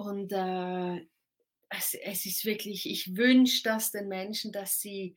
[0.00, 1.06] Und äh,
[1.68, 5.16] es, es, ist wirklich, ich wünsche das den Menschen, dass sie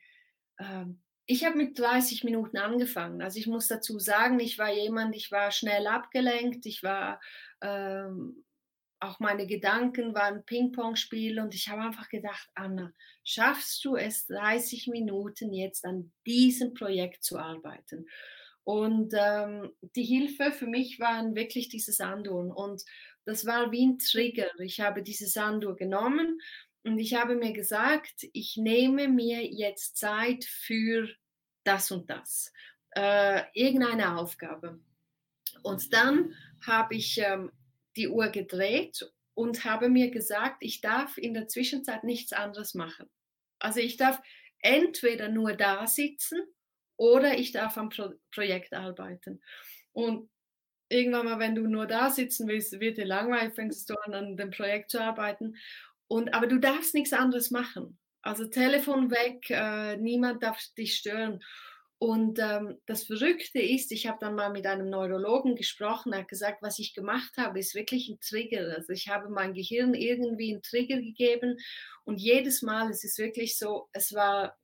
[0.58, 0.86] äh,
[1.26, 3.22] ich habe mit 30 Minuten angefangen.
[3.22, 7.22] Also ich muss dazu sagen, ich war jemand, ich war schnell abgelenkt, ich war
[7.62, 8.43] ähm,
[9.00, 12.91] auch meine Gedanken waren Ping-Pong-Spiel und ich habe einfach gedacht, Anna,
[13.24, 18.06] schaffst du es 30 Minuten jetzt an diesem Projekt zu arbeiten?
[18.65, 22.84] Und ähm, die Hilfe für mich waren wirklich diese Sanduhren und
[23.26, 24.50] das war wie ein Trigger.
[24.60, 26.42] Ich habe diese Sanduhr genommen
[26.84, 31.08] und ich habe mir gesagt, ich nehme mir jetzt Zeit für
[31.64, 32.52] das und das,
[32.92, 34.80] äh, irgendeine Aufgabe.
[35.62, 37.52] Und dann habe ich ähm,
[37.96, 43.10] die Uhr gedreht und habe mir gesagt, ich darf in der Zwischenzeit nichts anderes machen.
[43.60, 44.22] Also ich darf
[44.60, 46.42] entweder nur da sitzen
[46.98, 49.42] oder ich darf am Pro Projekt arbeiten.
[49.94, 50.30] Und
[50.94, 54.38] irgendwann mal, wenn du nur da sitzen willst, wird dir langweilig, fängst du an, an
[54.38, 55.56] dem Projekt zu arbeiten.
[56.08, 57.98] Und, aber du darfst nichts anderes machen.
[58.22, 61.42] Also Telefon weg, äh, niemand darf dich stören.
[62.04, 66.28] Und ähm, das Verrückte ist, ich habe dann mal mit einem Neurologen gesprochen, er hat
[66.28, 68.76] gesagt, was ich gemacht habe, ist wirklich ein Trigger.
[68.76, 71.56] Also ich habe mein Gehirn irgendwie einen Trigger gegeben
[72.04, 74.58] und jedes Mal, es ist wirklich so, es war,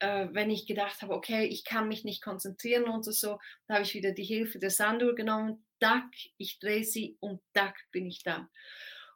[0.00, 3.84] äh, wenn ich gedacht habe, okay, ich kann mich nicht konzentrieren und so, da habe
[3.84, 8.22] ich wieder die Hilfe der Sanduhr genommen, dack, ich drehe sie und dack bin ich
[8.22, 8.48] da.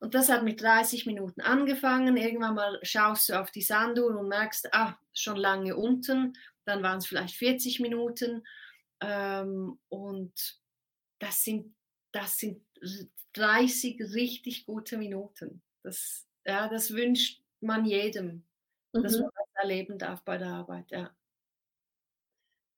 [0.00, 2.16] Und das hat mit 30 Minuten angefangen.
[2.16, 6.98] Irgendwann mal schaust du auf die Sanduhr und merkst, ah, schon lange unten dann waren
[6.98, 8.44] es vielleicht 40 Minuten
[9.00, 10.60] ähm, und
[11.18, 11.74] das sind,
[12.12, 12.62] das sind
[13.34, 15.62] 30 richtig gute Minuten.
[15.82, 18.44] Das, ja, das wünscht man jedem,
[18.94, 19.02] mhm.
[19.02, 20.90] dass man das erleben darf bei der Arbeit.
[20.90, 21.10] Ja.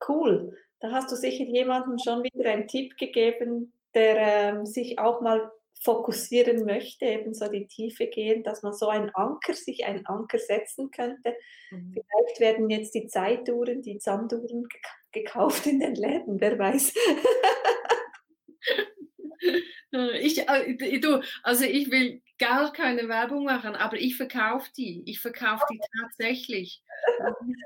[0.07, 0.57] Cool.
[0.81, 5.51] Da hast du sicher jemandem schon wieder einen Tipp gegeben, der ähm, sich auch mal
[5.83, 10.39] fokussieren möchte, eben so die Tiefe gehen, dass man so einen Anker, sich einen Anker
[10.39, 11.37] setzen könnte.
[11.71, 11.93] Mhm.
[11.93, 14.67] Vielleicht werden jetzt die Zeituhren, die Zanduhren
[15.13, 16.95] gekauft in den Läden, wer weiß.
[20.21, 25.03] ich, äh, du, also ich will gar keine Werbung machen, aber ich verkaufe die.
[25.07, 26.83] Ich verkaufe die tatsächlich.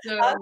[0.03, 0.37] Ist, äh,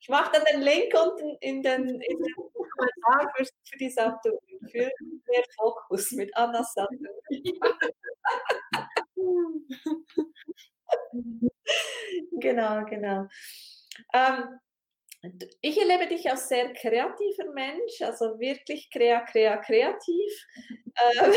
[0.00, 4.38] ich mache dann den Link unten in den, in den Kommentar für, für die Sanduhren,
[4.70, 7.08] für mehr Fokus mit Anna Sanduhren.
[12.40, 13.26] genau, genau.
[14.12, 14.58] Ähm,
[15.60, 20.46] ich erlebe dich als sehr kreativer Mensch, also wirklich krea, krea, kreativ,
[20.94, 21.30] äh,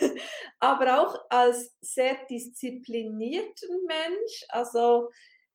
[0.60, 4.44] aber auch als sehr disziplinierten Mensch.
[4.48, 5.08] Also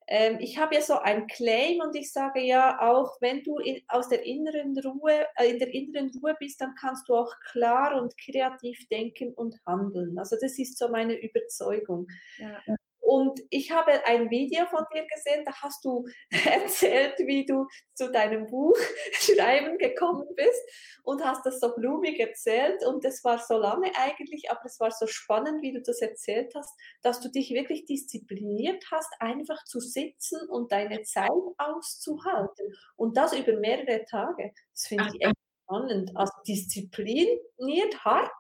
[0.08, 3.82] ähm, ich habe ja so ein Claim und ich sage ja auch, wenn du in,
[3.88, 8.02] aus der inneren Ruhe, äh, in der inneren Ruhe bist, dann kannst du auch klar
[8.02, 10.18] und kreativ denken und handeln.
[10.20, 12.08] Also das ist so meine Überzeugung.
[12.38, 12.62] Ja.
[13.04, 16.08] Und ich habe ein Video von dir gesehen, da hast du
[16.46, 18.78] erzählt, wie du zu deinem Buch
[19.12, 24.50] schreiben gekommen bist und hast das so blumig erzählt und es war so lange eigentlich,
[24.50, 28.86] aber es war so spannend, wie du das erzählt hast, dass du dich wirklich diszipliniert
[28.90, 34.54] hast, einfach zu sitzen und deine Zeit auszuhalten und das über mehrere Tage.
[34.72, 35.36] Das finde ich echt
[35.66, 36.12] spannend.
[36.16, 38.32] Also diszipliniert, hart.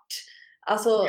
[0.62, 1.06] Also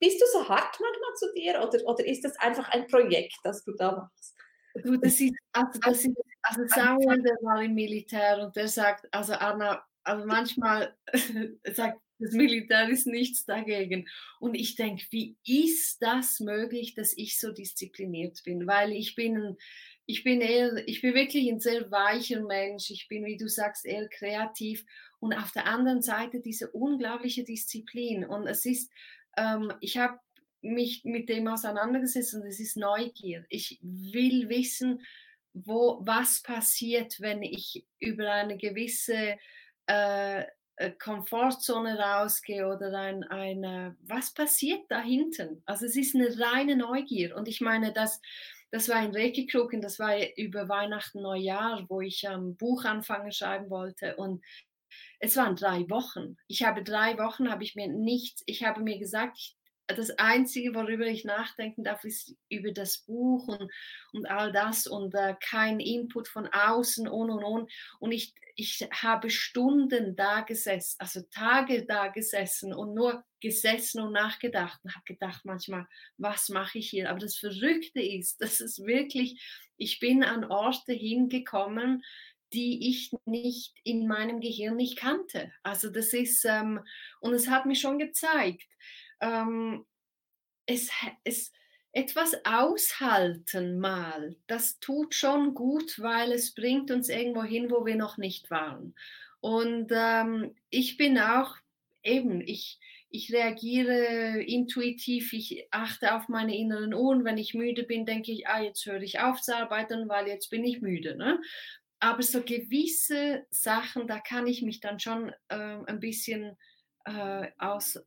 [0.00, 3.64] bist du so hart manchmal zu dir oder, oder ist das einfach ein Projekt, das
[3.64, 4.34] du da machst?
[4.82, 9.06] Du, das ist, also, das ist, also Samuel, der war im Militär und der sagt,
[9.12, 10.96] also Anna, also manchmal
[11.72, 14.08] sagt, das Militär ist nichts dagegen.
[14.40, 18.66] Und ich denke, wie ist das möglich, dass ich so diszipliniert bin?
[18.66, 19.56] Weil ich bin,
[20.06, 22.90] ich bin eher, ich bin wirklich ein sehr weicher Mensch.
[22.90, 24.84] Ich bin, wie du sagst, eher kreativ.
[25.20, 28.24] Und auf der anderen Seite diese unglaubliche Disziplin.
[28.24, 28.90] Und es ist,
[29.38, 30.18] ähm, ich habe
[30.60, 33.44] mich mit dem auseinandergesetzt und es ist Neugier.
[33.48, 35.00] Ich will wissen,
[35.54, 39.36] wo, was passiert, wenn ich über eine gewisse
[39.88, 40.44] äh,
[40.76, 45.62] äh Komfortzone rausgehe oder ein, eine, was passiert da hinten?
[45.64, 47.36] Also es ist eine reine Neugier.
[47.36, 48.20] Und ich meine, das,
[48.70, 53.70] das war ein Reiki-Krucken, das war über Weihnachten, Neujahr, wo ich ein Buch anfangen schreiben
[53.70, 54.16] wollte.
[54.16, 54.44] Und
[55.20, 56.36] es waren drei Wochen.
[56.46, 59.56] Ich habe drei Wochen, habe ich mir nichts, ich habe mir gesagt,
[59.96, 63.70] das Einzige, worüber ich nachdenken darf, ist über das Buch und,
[64.12, 67.72] und all das und äh, kein Input von außen und und und.
[67.98, 74.12] Und ich, ich habe Stunden da gesessen, also Tage da gesessen und nur gesessen und
[74.12, 75.86] nachgedacht und habe gedacht manchmal,
[76.18, 77.08] was mache ich hier?
[77.08, 79.42] Aber das Verrückte ist, dass es wirklich,
[79.78, 82.04] ich bin an Orte hingekommen,
[82.52, 85.52] die ich nicht in meinem Gehirn nicht kannte.
[85.62, 86.80] Also das ist, ähm,
[87.20, 88.66] und es hat mir schon gezeigt,
[89.20, 89.84] ähm,
[90.66, 90.90] es,
[91.24, 91.52] es,
[91.92, 97.96] etwas aushalten mal, das tut schon gut, weil es bringt uns irgendwo hin, wo wir
[97.96, 98.94] noch nicht waren.
[99.40, 101.56] Und ähm, ich bin auch
[102.02, 102.78] eben, ich,
[103.10, 107.24] ich reagiere intuitiv, ich achte auf meine inneren Ohren.
[107.24, 110.50] Wenn ich müde bin, denke ich, ah, jetzt höre ich auf zu arbeiten, weil jetzt
[110.50, 111.16] bin ich müde.
[111.16, 111.40] Ne?
[112.00, 116.56] Aber so gewisse Sachen, da kann ich mich dann schon äh, ein bisschen
[117.04, 117.98] äh, aus.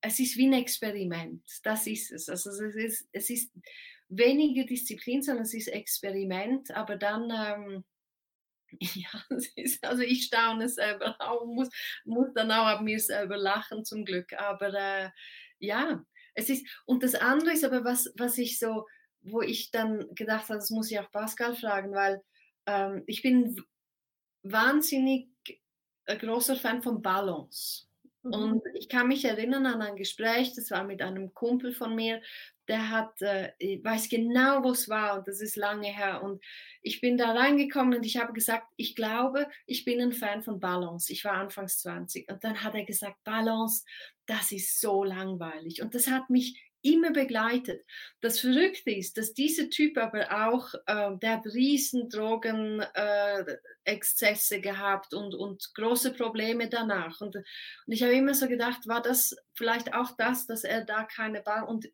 [0.00, 2.28] Es ist wie ein Experiment, das ist es.
[2.28, 3.52] Also es ist, es ist
[4.08, 7.30] weniger Disziplin, sondern es ist Experiment, aber dann.
[7.30, 7.84] Ähm,
[8.80, 9.08] ja,
[9.56, 11.70] ist, also ich staune selber auch, muss,
[12.04, 14.32] muss dann auch ab mir selber lachen zum Glück.
[14.34, 15.10] Aber äh,
[15.58, 18.86] ja, es ist, und das andere ist aber, was, was ich so,
[19.22, 22.22] wo ich dann gedacht habe, das muss ich auch Pascal fragen, weil
[22.68, 23.60] ähm, ich bin
[24.42, 25.28] wahnsinnig
[26.06, 27.86] großer Fan von Balance.
[28.22, 28.32] Mhm.
[28.32, 32.20] Und ich kann mich erinnern an ein Gespräch, das war mit einem Kumpel von mir,
[32.68, 36.22] der hat, äh, ich weiß genau, wo es war und das ist lange her.
[36.22, 36.44] Und
[36.82, 40.60] ich bin da reingekommen und ich habe gesagt, ich glaube, ich bin ein Fan von
[40.60, 41.10] Balance.
[41.10, 43.84] Ich war anfangs 20 und dann hat er gesagt, Balance,
[44.26, 45.80] das ist so langweilig.
[45.80, 47.84] Und das hat mich immer begleitet.
[48.20, 55.14] Das Verrückte ist, dass dieser Typ aber auch, äh, der hat riesen Drogenexzesse äh, gehabt
[55.14, 57.20] und, und große Probleme danach.
[57.20, 57.44] Und, und
[57.86, 61.64] ich habe immer so gedacht, war das vielleicht auch das, dass er da keine Ball
[61.64, 61.88] und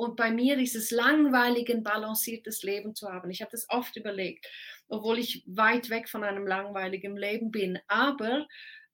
[0.00, 3.30] und bei mir ist es langweilig, ein balanciertes Leben zu haben.
[3.30, 4.46] Ich habe das oft überlegt,
[4.88, 7.78] obwohl ich weit weg von einem langweiligen Leben bin.
[7.86, 8.46] Aber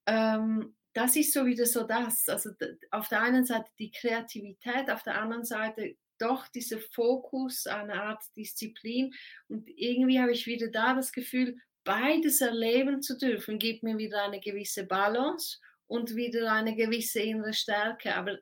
[0.07, 2.27] ähm, das ist so wieder so das.
[2.27, 2.51] Also
[2.91, 8.25] auf der einen Seite die Kreativität, auf der anderen Seite doch dieser Fokus, eine Art
[8.35, 9.13] Disziplin.
[9.49, 14.25] Und irgendwie habe ich wieder da das Gefühl, beides erleben zu dürfen, gibt mir wieder
[14.25, 18.15] eine gewisse Balance und wieder eine gewisse innere Stärke.
[18.15, 18.39] Aber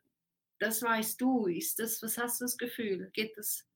[0.60, 1.46] das weißt du.
[1.46, 3.10] Ist das, was hast du das Gefühl?
[3.12, 3.66] Geht das?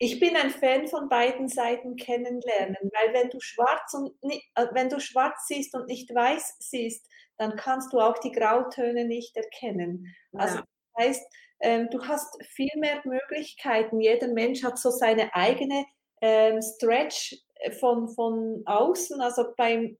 [0.00, 4.66] Ich bin ein Fan von beiden Seiten kennenlernen, weil wenn du schwarz und nicht, äh,
[4.72, 7.06] wenn du schwarz siehst und nicht weiß siehst,
[7.36, 10.14] dann kannst du auch die Grautöne nicht erkennen.
[10.32, 10.40] Ja.
[10.40, 14.00] Also das heißt, ähm, du hast viel mehr Möglichkeiten.
[14.00, 15.84] Jeder Mensch hat so seine eigene
[16.20, 19.20] ähm, Stretch äh, von, von außen.
[19.20, 19.96] Also bei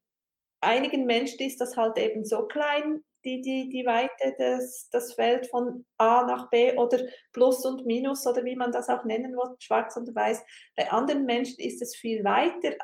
[0.61, 5.47] einigen Menschen ist das halt eben so klein, die, die, die Weite, des, das Feld
[5.49, 7.01] von A nach B oder
[7.33, 10.43] Plus und Minus oder wie man das auch nennen will, schwarz und weiß.
[10.77, 12.77] Bei anderen Menschen ist es viel weiter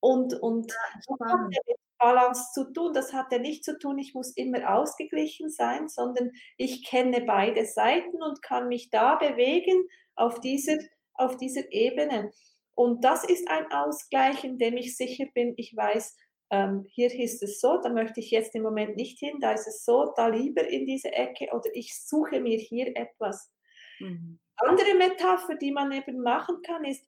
[0.00, 1.58] und, und ja, hat mit
[1.98, 2.92] Balance zu tun.
[2.92, 7.64] Das hat ja nicht zu tun, ich muss immer ausgeglichen sein, sondern ich kenne beide
[7.64, 10.78] Seiten und kann mich da bewegen auf dieser,
[11.14, 12.32] auf dieser Ebene.
[12.74, 16.16] Und das ist ein Ausgleich, in dem ich sicher bin, ich weiß,
[16.52, 19.66] ähm, hier ist es so, da möchte ich jetzt im Moment nicht hin, da ist
[19.66, 23.50] es so, da lieber in diese Ecke oder ich suche mir hier etwas.
[23.98, 24.38] Mhm.
[24.56, 27.04] Andere Metapher, die man eben machen kann, ist,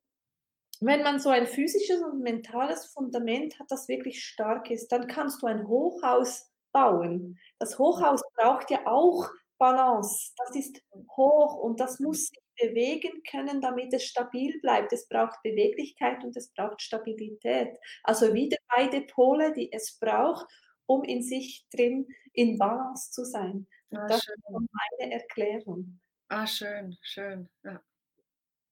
[0.80, 5.42] wenn man so ein physisches und mentales Fundament hat, das wirklich stark ist, dann kannst
[5.42, 7.38] du ein Hochhaus bauen.
[7.58, 9.28] Das Hochhaus braucht ja auch
[9.64, 10.34] Balance.
[10.36, 10.82] Das ist
[11.16, 14.92] hoch und das muss sich bewegen können, damit es stabil bleibt.
[14.92, 17.78] Es braucht Beweglichkeit und es braucht Stabilität.
[18.02, 20.46] Also wieder beide Pole, die es braucht,
[20.84, 23.66] um in sich drin in Balance zu sein.
[23.94, 24.34] Ah, das schön.
[24.34, 25.98] ist meine Erklärung.
[26.28, 27.48] Ah, schön, schön.
[27.62, 27.82] Ja.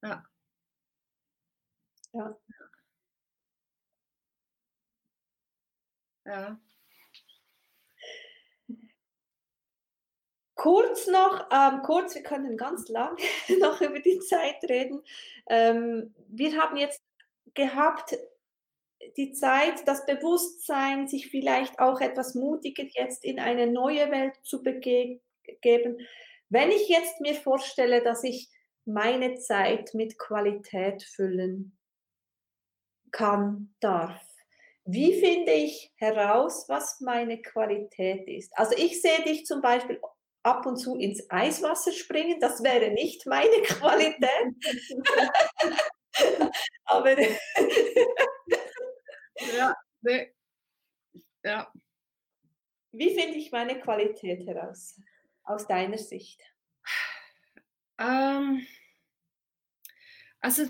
[0.03, 0.25] Ja.
[2.13, 2.37] Ja.
[6.27, 6.61] ja.
[10.63, 13.17] Kurz noch, ähm, kurz, wir können ganz lang
[13.59, 15.03] noch über die Zeit reden.
[15.49, 17.03] Ähm, wir haben jetzt
[17.55, 18.17] gehabt
[19.17, 24.63] die Zeit, das Bewusstsein, sich vielleicht auch etwas mutiger jetzt in eine neue Welt zu
[24.63, 25.19] begeben.
[26.49, 28.49] Wenn ich jetzt mir vorstelle, dass ich
[28.85, 31.77] meine Zeit mit Qualität füllen
[33.11, 34.21] kann, darf,
[34.85, 38.57] wie finde ich heraus, was meine Qualität ist?
[38.57, 40.01] Also ich sehe dich zum Beispiel
[40.43, 42.41] ab und zu ins Eiswasser springen.
[42.41, 44.55] Das wäre nicht meine Qualität.
[46.85, 47.17] Aber
[49.57, 50.33] ja, nee.
[51.45, 51.73] ja.
[52.93, 55.01] Wie finde ich meine Qualität heraus,
[55.45, 56.43] aus deiner Sicht?
[57.99, 58.67] Ähm,
[60.41, 60.65] also,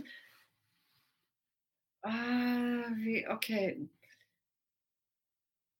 [2.02, 3.88] äh, wie, okay.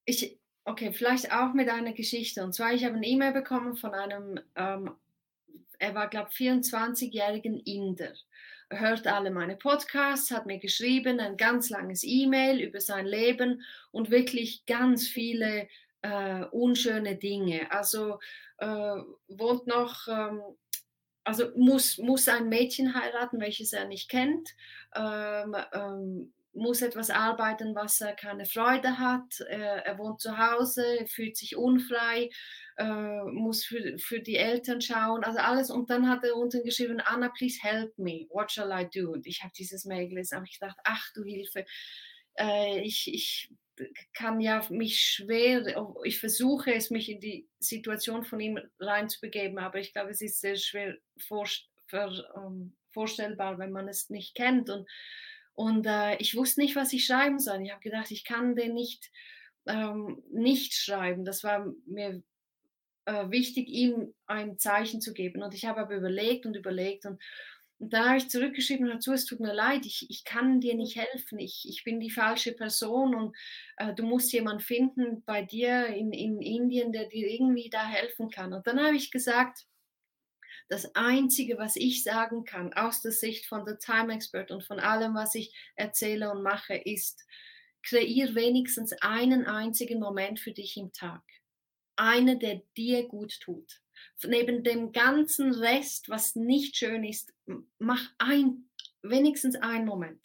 [0.05, 2.45] Ich, Okay, vielleicht auch mit einer Geschichte.
[2.45, 4.93] Und zwar, ich habe eine E-Mail bekommen von einem, ähm,
[5.79, 8.13] er war, glaube ich, 24-jährigen Inder.
[8.69, 13.63] Er hört alle meine Podcasts, hat mir geschrieben, ein ganz langes E-Mail über sein Leben
[13.91, 15.69] und wirklich ganz viele
[16.03, 17.71] äh, unschöne Dinge.
[17.73, 18.21] Also
[18.59, 18.97] äh,
[19.29, 20.43] wohnt noch ähm,
[21.25, 24.51] also muss, muss ein Mädchen heiraten, welches er nicht kennt,
[24.95, 30.85] ähm, ähm, muss etwas arbeiten, was er keine Freude hat, er, er wohnt zu Hause,
[31.07, 32.29] fühlt sich unfrei,
[32.77, 35.71] äh, muss für, für die Eltern schauen, also alles.
[35.71, 39.11] Und dann hat er unten geschrieben, Anna, please help me, what shall I do?
[39.11, 41.65] Und ich habe dieses Mail gelesen, habe ich gedacht, ach du Hilfe,
[42.39, 43.51] äh, ich, ich
[44.13, 45.65] kann ja mich schwer,
[46.05, 50.41] ich versuche es, mich in die Situation von ihm reinzubegeben, aber ich glaube, es ist
[50.41, 50.97] sehr schwer
[52.35, 54.69] um, vorstellbar, wenn man es nicht kennt.
[54.69, 54.87] Und,
[55.55, 57.63] und äh, ich wusste nicht, was ich schreiben soll.
[57.63, 59.11] Ich habe gedacht, ich kann den nicht,
[59.67, 61.25] ähm, nicht schreiben.
[61.25, 62.23] Das war mir
[63.05, 65.43] äh, wichtig, ihm ein Zeichen zu geben.
[65.43, 67.21] Und ich habe aber überlegt und überlegt und
[67.83, 70.95] und da habe ich zurückgeschrieben dazu, es tut mir leid, ich, ich kann dir nicht
[70.95, 73.37] helfen, ich, ich bin die falsche Person und
[73.77, 78.31] äh, du musst jemanden finden bei dir in, in Indien, der dir irgendwie da helfen
[78.31, 78.53] kann.
[78.53, 79.67] Und dann habe ich gesagt,
[80.73, 84.81] das Einzige, was ich sagen kann aus der Sicht von der Time Expert und von
[84.81, 87.25] allem, was ich erzähle und mache, ist,
[87.83, 91.23] kreier wenigstens einen einzigen Moment für dich im Tag.
[91.97, 93.83] Einer, der dir gut tut
[94.25, 97.33] neben dem ganzen Rest, was nicht schön ist,
[97.79, 98.69] mach ein,
[99.03, 100.23] wenigstens einen Moment.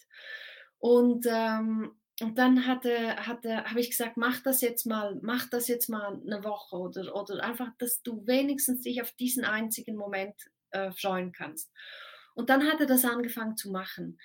[0.79, 5.67] Und, ähm, und dann hatte, hatte, habe ich gesagt, mach das jetzt mal, mach das
[5.67, 10.35] jetzt mal eine Woche oder, oder einfach, dass du wenigstens dich auf diesen einzigen Moment
[10.71, 11.71] äh, freuen kannst.
[12.33, 14.19] Und dann hat er das angefangen zu machen.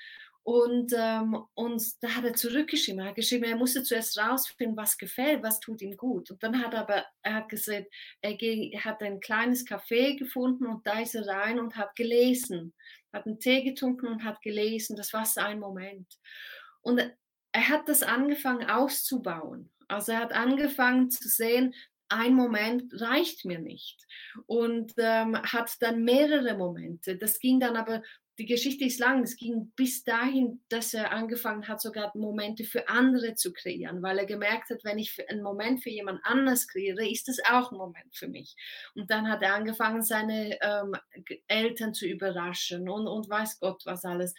[0.44, 3.00] Und, ähm, und da hat er zurückgeschrieben.
[3.00, 6.30] Er hat geschrieben, er musste zuerst rausfinden, was gefällt, was tut ihm gut.
[6.30, 7.86] Und dann hat er aber, er hat gesagt,
[8.22, 12.74] er hat ein kleines Café gefunden und da ist er rein und hat gelesen.
[13.12, 14.96] Hat einen Tee getrunken und hat gelesen.
[14.96, 16.18] Das war sein Moment.
[16.80, 17.00] Und
[17.52, 19.70] er hat das angefangen auszubauen.
[19.88, 21.74] Also er hat angefangen zu sehen,
[22.08, 24.06] ein Moment reicht mir nicht.
[24.46, 27.16] Und ähm, hat dann mehrere Momente.
[27.16, 28.02] Das ging dann aber
[28.38, 29.22] die Geschichte ist lang.
[29.22, 34.18] Es ging bis dahin, dass er angefangen hat, sogar Momente für andere zu kreieren, weil
[34.18, 37.78] er gemerkt hat, wenn ich einen Moment für jemand anders kreiere, ist das auch ein
[37.78, 38.56] Moment für mich.
[38.94, 40.94] Und dann hat er angefangen, seine ähm,
[41.46, 44.34] Eltern zu überraschen und, und weiß Gott was alles.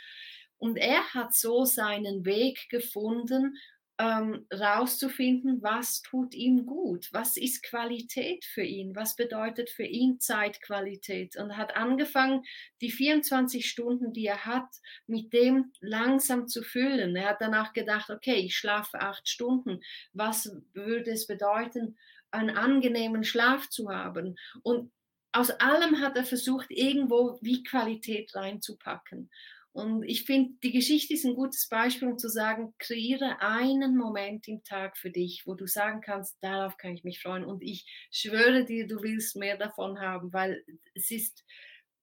[0.57, 3.57] Und er hat so seinen Weg gefunden,
[3.99, 10.19] ähm, rauszufinden, was tut ihm gut, was ist Qualität für ihn, was bedeutet für ihn
[10.19, 12.43] Zeitqualität und hat angefangen,
[12.81, 14.67] die 24 Stunden, die er hat,
[15.05, 17.15] mit dem langsam zu füllen.
[17.15, 19.81] Er hat danach gedacht, okay, ich schlafe acht Stunden,
[20.11, 21.95] was würde es bedeuten,
[22.31, 24.37] einen angenehmen Schlaf zu haben?
[24.63, 24.91] Und
[25.33, 29.29] aus allem hat er versucht, irgendwo wie Qualität reinzupacken.
[29.73, 34.47] Und ich finde, die Geschichte ist ein gutes Beispiel, um zu sagen, kreiere einen Moment
[34.47, 37.43] im Tag für dich, wo du sagen kannst, darauf kann ich mich freuen.
[37.43, 40.63] Und ich schwöre dir, du willst mehr davon haben, weil
[40.93, 41.43] es ist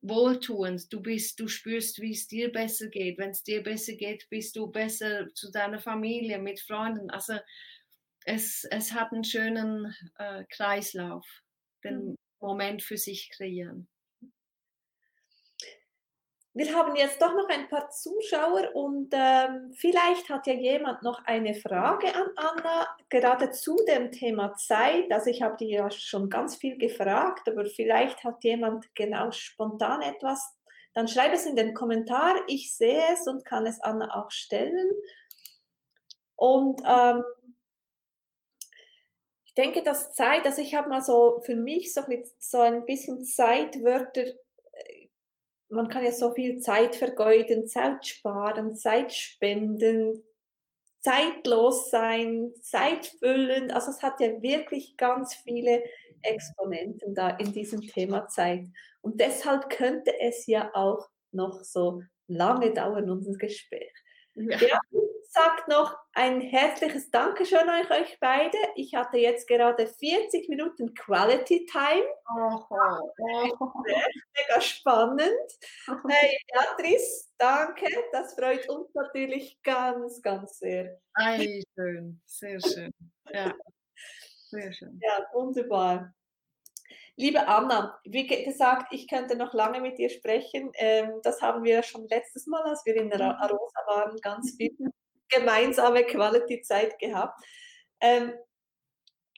[0.02, 0.92] wohltuend.
[0.92, 3.18] Du bist, du spürst, wie es dir besser geht.
[3.18, 7.08] Wenn es dir besser geht, bist du besser zu deiner Familie, mit Freunden.
[7.10, 7.34] Also
[8.24, 11.24] es, es hat einen schönen äh, Kreislauf,
[11.84, 12.16] den mhm.
[12.40, 13.88] Moment für sich kreieren.
[16.52, 21.24] Wir haben jetzt doch noch ein paar Zuschauer und ähm, vielleicht hat ja jemand noch
[21.24, 25.12] eine Frage an Anna, gerade zu dem Thema Zeit.
[25.12, 30.02] Also ich habe die ja schon ganz viel gefragt, aber vielleicht hat jemand genau spontan
[30.02, 30.56] etwas.
[30.92, 34.90] Dann schreibe es in den Kommentar, ich sehe es und kann es Anna auch stellen.
[36.34, 37.22] Und ähm,
[39.44, 42.02] ich denke, dass Zeit, also ich habe mal so für mich so,
[42.40, 44.24] so ein bisschen Zeitwörter
[45.70, 50.22] man kann ja so viel Zeit vergeuden, Zeit sparen, Zeit spenden,
[51.00, 53.70] zeitlos sein, Zeit füllen.
[53.70, 55.82] Also es hat ja wirklich ganz viele
[56.22, 58.66] Exponenten da in diesem Thema Zeit.
[59.00, 63.92] Und deshalb könnte es ja auch noch so lange dauern, unser Gespräch.
[64.34, 64.58] Ja.
[64.58, 64.80] ja
[65.30, 68.56] sagt noch ein herzliches Dankeschön an euch beide.
[68.74, 72.04] Ich hatte jetzt gerade 40 Minuten Quality Time.
[72.36, 73.12] Oh, oh,
[73.60, 73.82] oh.
[73.86, 75.30] Mega spannend.
[76.08, 77.86] Hey, Beatrice, danke.
[78.10, 81.00] Das freut uns natürlich ganz, ganz sehr.
[81.14, 82.92] Ei, schön, sehr schön.
[83.32, 83.54] Ja,
[84.48, 85.00] sehr schön.
[85.00, 86.12] Ja, wunderbar.
[87.14, 90.72] Liebe Anna, wie gesagt, ich könnte noch lange mit dir sprechen.
[90.74, 94.74] Ähm, das haben wir schon letztes Mal, als wir in Arosa waren, ganz viel
[95.30, 97.42] gemeinsame Quality-Zeit gehabt.
[98.00, 98.32] Ähm,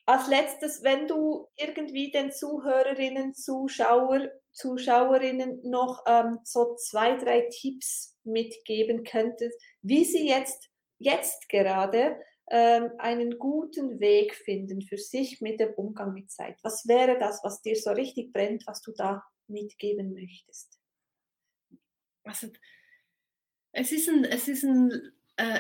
[0.07, 8.19] als letztes, wenn du irgendwie den Zuhörerinnen, Zuschauer, Zuschauerinnen noch ähm, so zwei, drei Tipps
[8.25, 12.21] mitgeben könntest, wie sie jetzt, jetzt gerade
[12.51, 16.59] ähm, einen guten Weg finden für sich mit dem Umgang mit Zeit.
[16.63, 20.79] Was wäre das, was dir so richtig brennt, was du da mitgeben möchtest?
[22.25, 22.49] also
[23.73, 25.13] es ist ein, es ist ein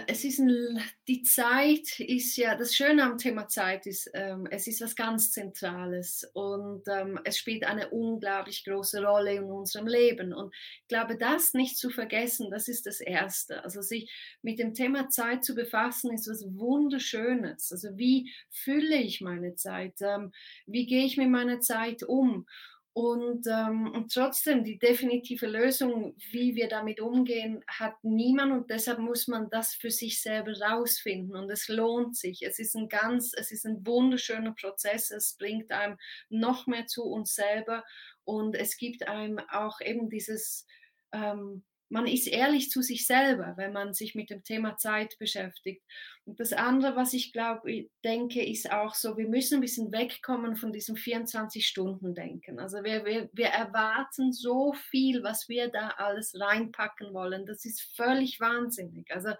[0.07, 4.67] es ist ein, die Zeit ist ja, das Schöne am Thema Zeit ist, ähm, es
[4.67, 10.33] ist was ganz Zentrales und ähm, es spielt eine unglaublich große Rolle in unserem Leben.
[10.33, 13.65] Und ich glaube, das nicht zu vergessen, das ist das Erste.
[13.65, 14.11] Also sich
[14.43, 17.73] mit dem Thema Zeit zu befassen, ist was Wunderschönes.
[17.73, 19.95] Also wie fülle ich meine Zeit?
[20.01, 20.33] Ähm,
[20.67, 22.47] wie gehe ich mit meiner Zeit um?
[22.95, 28.99] Und, ähm, und trotzdem, die definitive Lösung, wie wir damit umgehen, hat niemand und deshalb
[28.99, 31.35] muss man das für sich selber rausfinden.
[31.35, 32.43] Und es lohnt sich.
[32.43, 35.97] Es ist ein ganz, es ist ein wunderschöner Prozess, es bringt einem
[36.29, 37.83] noch mehr zu uns selber.
[38.25, 40.67] Und es gibt einem auch eben dieses,
[41.13, 45.85] ähm, man ist ehrlich zu sich selber, wenn man sich mit dem Thema Zeit beschäftigt.
[46.25, 50.57] Und das andere, was ich glaube, denke, ist auch so, wir müssen ein bisschen wegkommen
[50.57, 52.59] von diesem 24-Stunden-Denken.
[52.59, 57.45] Also wir, wir, wir erwarten so viel, was wir da alles reinpacken wollen.
[57.45, 59.11] Das ist völlig wahnsinnig.
[59.13, 59.35] Also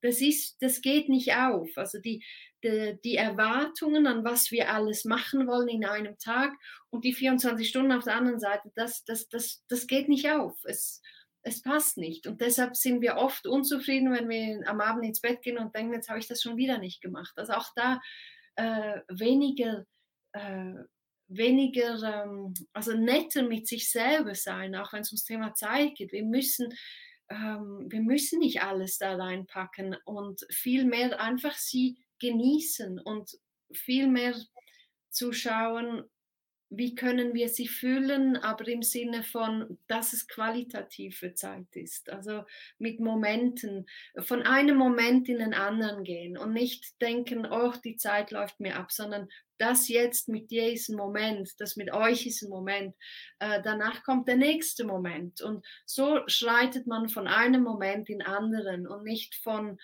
[0.00, 1.68] das ist, das geht nicht auf.
[1.76, 2.24] Also die,
[2.64, 6.54] die, die, Erwartungen an was wir alles machen wollen in einem Tag
[6.88, 10.56] und die 24 Stunden auf der anderen Seite, das, das, das, das geht nicht auf.
[10.64, 11.02] Es,
[11.42, 12.26] es passt nicht.
[12.26, 15.94] Und deshalb sind wir oft unzufrieden, wenn wir am Abend ins Bett gehen und denken,
[15.94, 17.32] jetzt habe ich das schon wieder nicht gemacht.
[17.36, 18.00] Also auch da
[18.56, 19.84] äh, weniger,
[20.32, 20.74] äh,
[21.28, 26.12] weniger, ähm, also netter mit sich selber sein, auch wenn es ums Thema Zeit geht.
[26.12, 26.72] Wir müssen,
[27.28, 33.30] ähm, wir müssen nicht alles da reinpacken und viel mehr einfach sie genießen und
[33.72, 34.34] viel mehr
[35.10, 36.04] zu schauen,
[36.74, 42.08] wie können wir sie füllen, aber im Sinne von, dass es qualitative Zeit ist.
[42.08, 42.44] Also
[42.78, 43.86] mit Momenten,
[44.20, 48.76] von einem Moment in den anderen gehen und nicht denken, oh, die Zeit läuft mir
[48.76, 52.96] ab, sondern das jetzt mit dir ist ein Moment, das mit euch ist ein Moment.
[53.38, 55.42] Äh, danach kommt der nächste Moment.
[55.42, 59.78] Und so schreitet man von einem Moment in anderen und nicht von,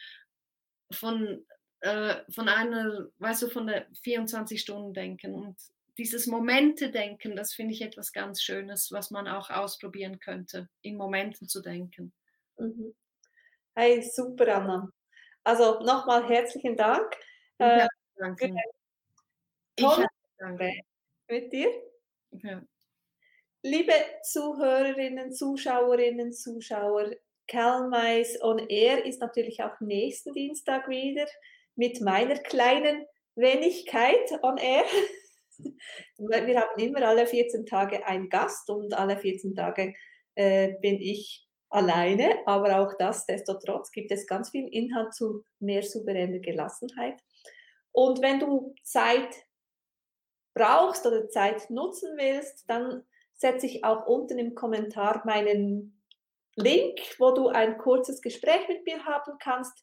[0.91, 1.45] von,
[1.81, 5.35] äh, von einer, weißt du, von der 24 Stunden denken.
[5.35, 5.57] Und
[5.99, 11.49] dieses Momente-Denken, das finde ich etwas ganz Schönes, was man auch ausprobieren könnte, in Momenten
[11.49, 12.13] zu denken.
[12.57, 12.95] Mhm.
[13.75, 14.91] Hey, super, Anna.
[15.45, 17.17] Also nochmal herzlichen Dank.
[17.59, 18.55] Ja, äh, danke.
[19.77, 19.87] Ich
[20.39, 20.81] danke.
[21.29, 21.71] Mit dir?
[22.31, 22.63] Ja.
[23.63, 23.93] Liebe
[24.23, 27.11] Zuhörerinnen, Zuschauerinnen, Zuschauer,
[27.49, 31.27] Calmais on Air ist natürlich auch nächsten Dienstag wieder
[31.75, 34.85] mit meiner kleinen Wenigkeit on Air.
[36.19, 39.95] Wir haben immer alle 14 Tage einen Gast und alle 14 Tage
[40.35, 45.45] äh, bin ich alleine, aber auch das, desto trotz gibt es ganz viel Inhalt zu
[45.59, 47.21] mehr souveräner Gelassenheit.
[47.93, 49.35] Und wenn du Zeit
[50.55, 53.05] brauchst oder Zeit nutzen willst, dann
[53.35, 56.03] setze ich auch unten im Kommentar meinen
[56.57, 59.83] Link, wo du ein kurzes Gespräch mit mir haben kannst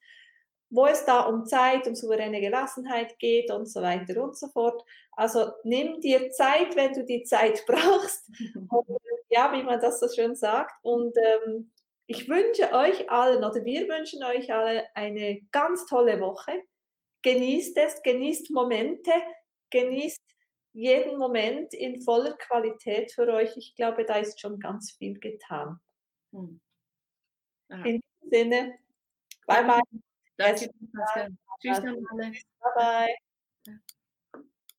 [0.69, 4.83] wo es da um Zeit, um souveräne Gelassenheit geht und so weiter und so fort.
[5.11, 8.29] Also nimm dir Zeit, wenn du die Zeit brauchst.
[8.69, 8.87] Und,
[9.29, 10.73] ja, wie man das so schön sagt.
[10.83, 11.71] Und ähm,
[12.07, 16.63] ich wünsche euch allen oder wir wünschen euch alle eine ganz tolle Woche.
[17.23, 19.11] Genießt es, genießt Momente,
[19.71, 20.21] genießt
[20.73, 23.55] jeden Moment in voller Qualität für euch.
[23.57, 25.79] Ich glaube, da ist schon ganz viel getan.
[26.31, 26.59] Hm.
[27.69, 28.79] In diesem Sinne,
[29.47, 30.01] bye bye.
[30.37, 31.29] Danke, Pascal.
[31.61, 31.81] Tschüss.
[31.81, 32.35] Bye
[32.75, 33.15] bye.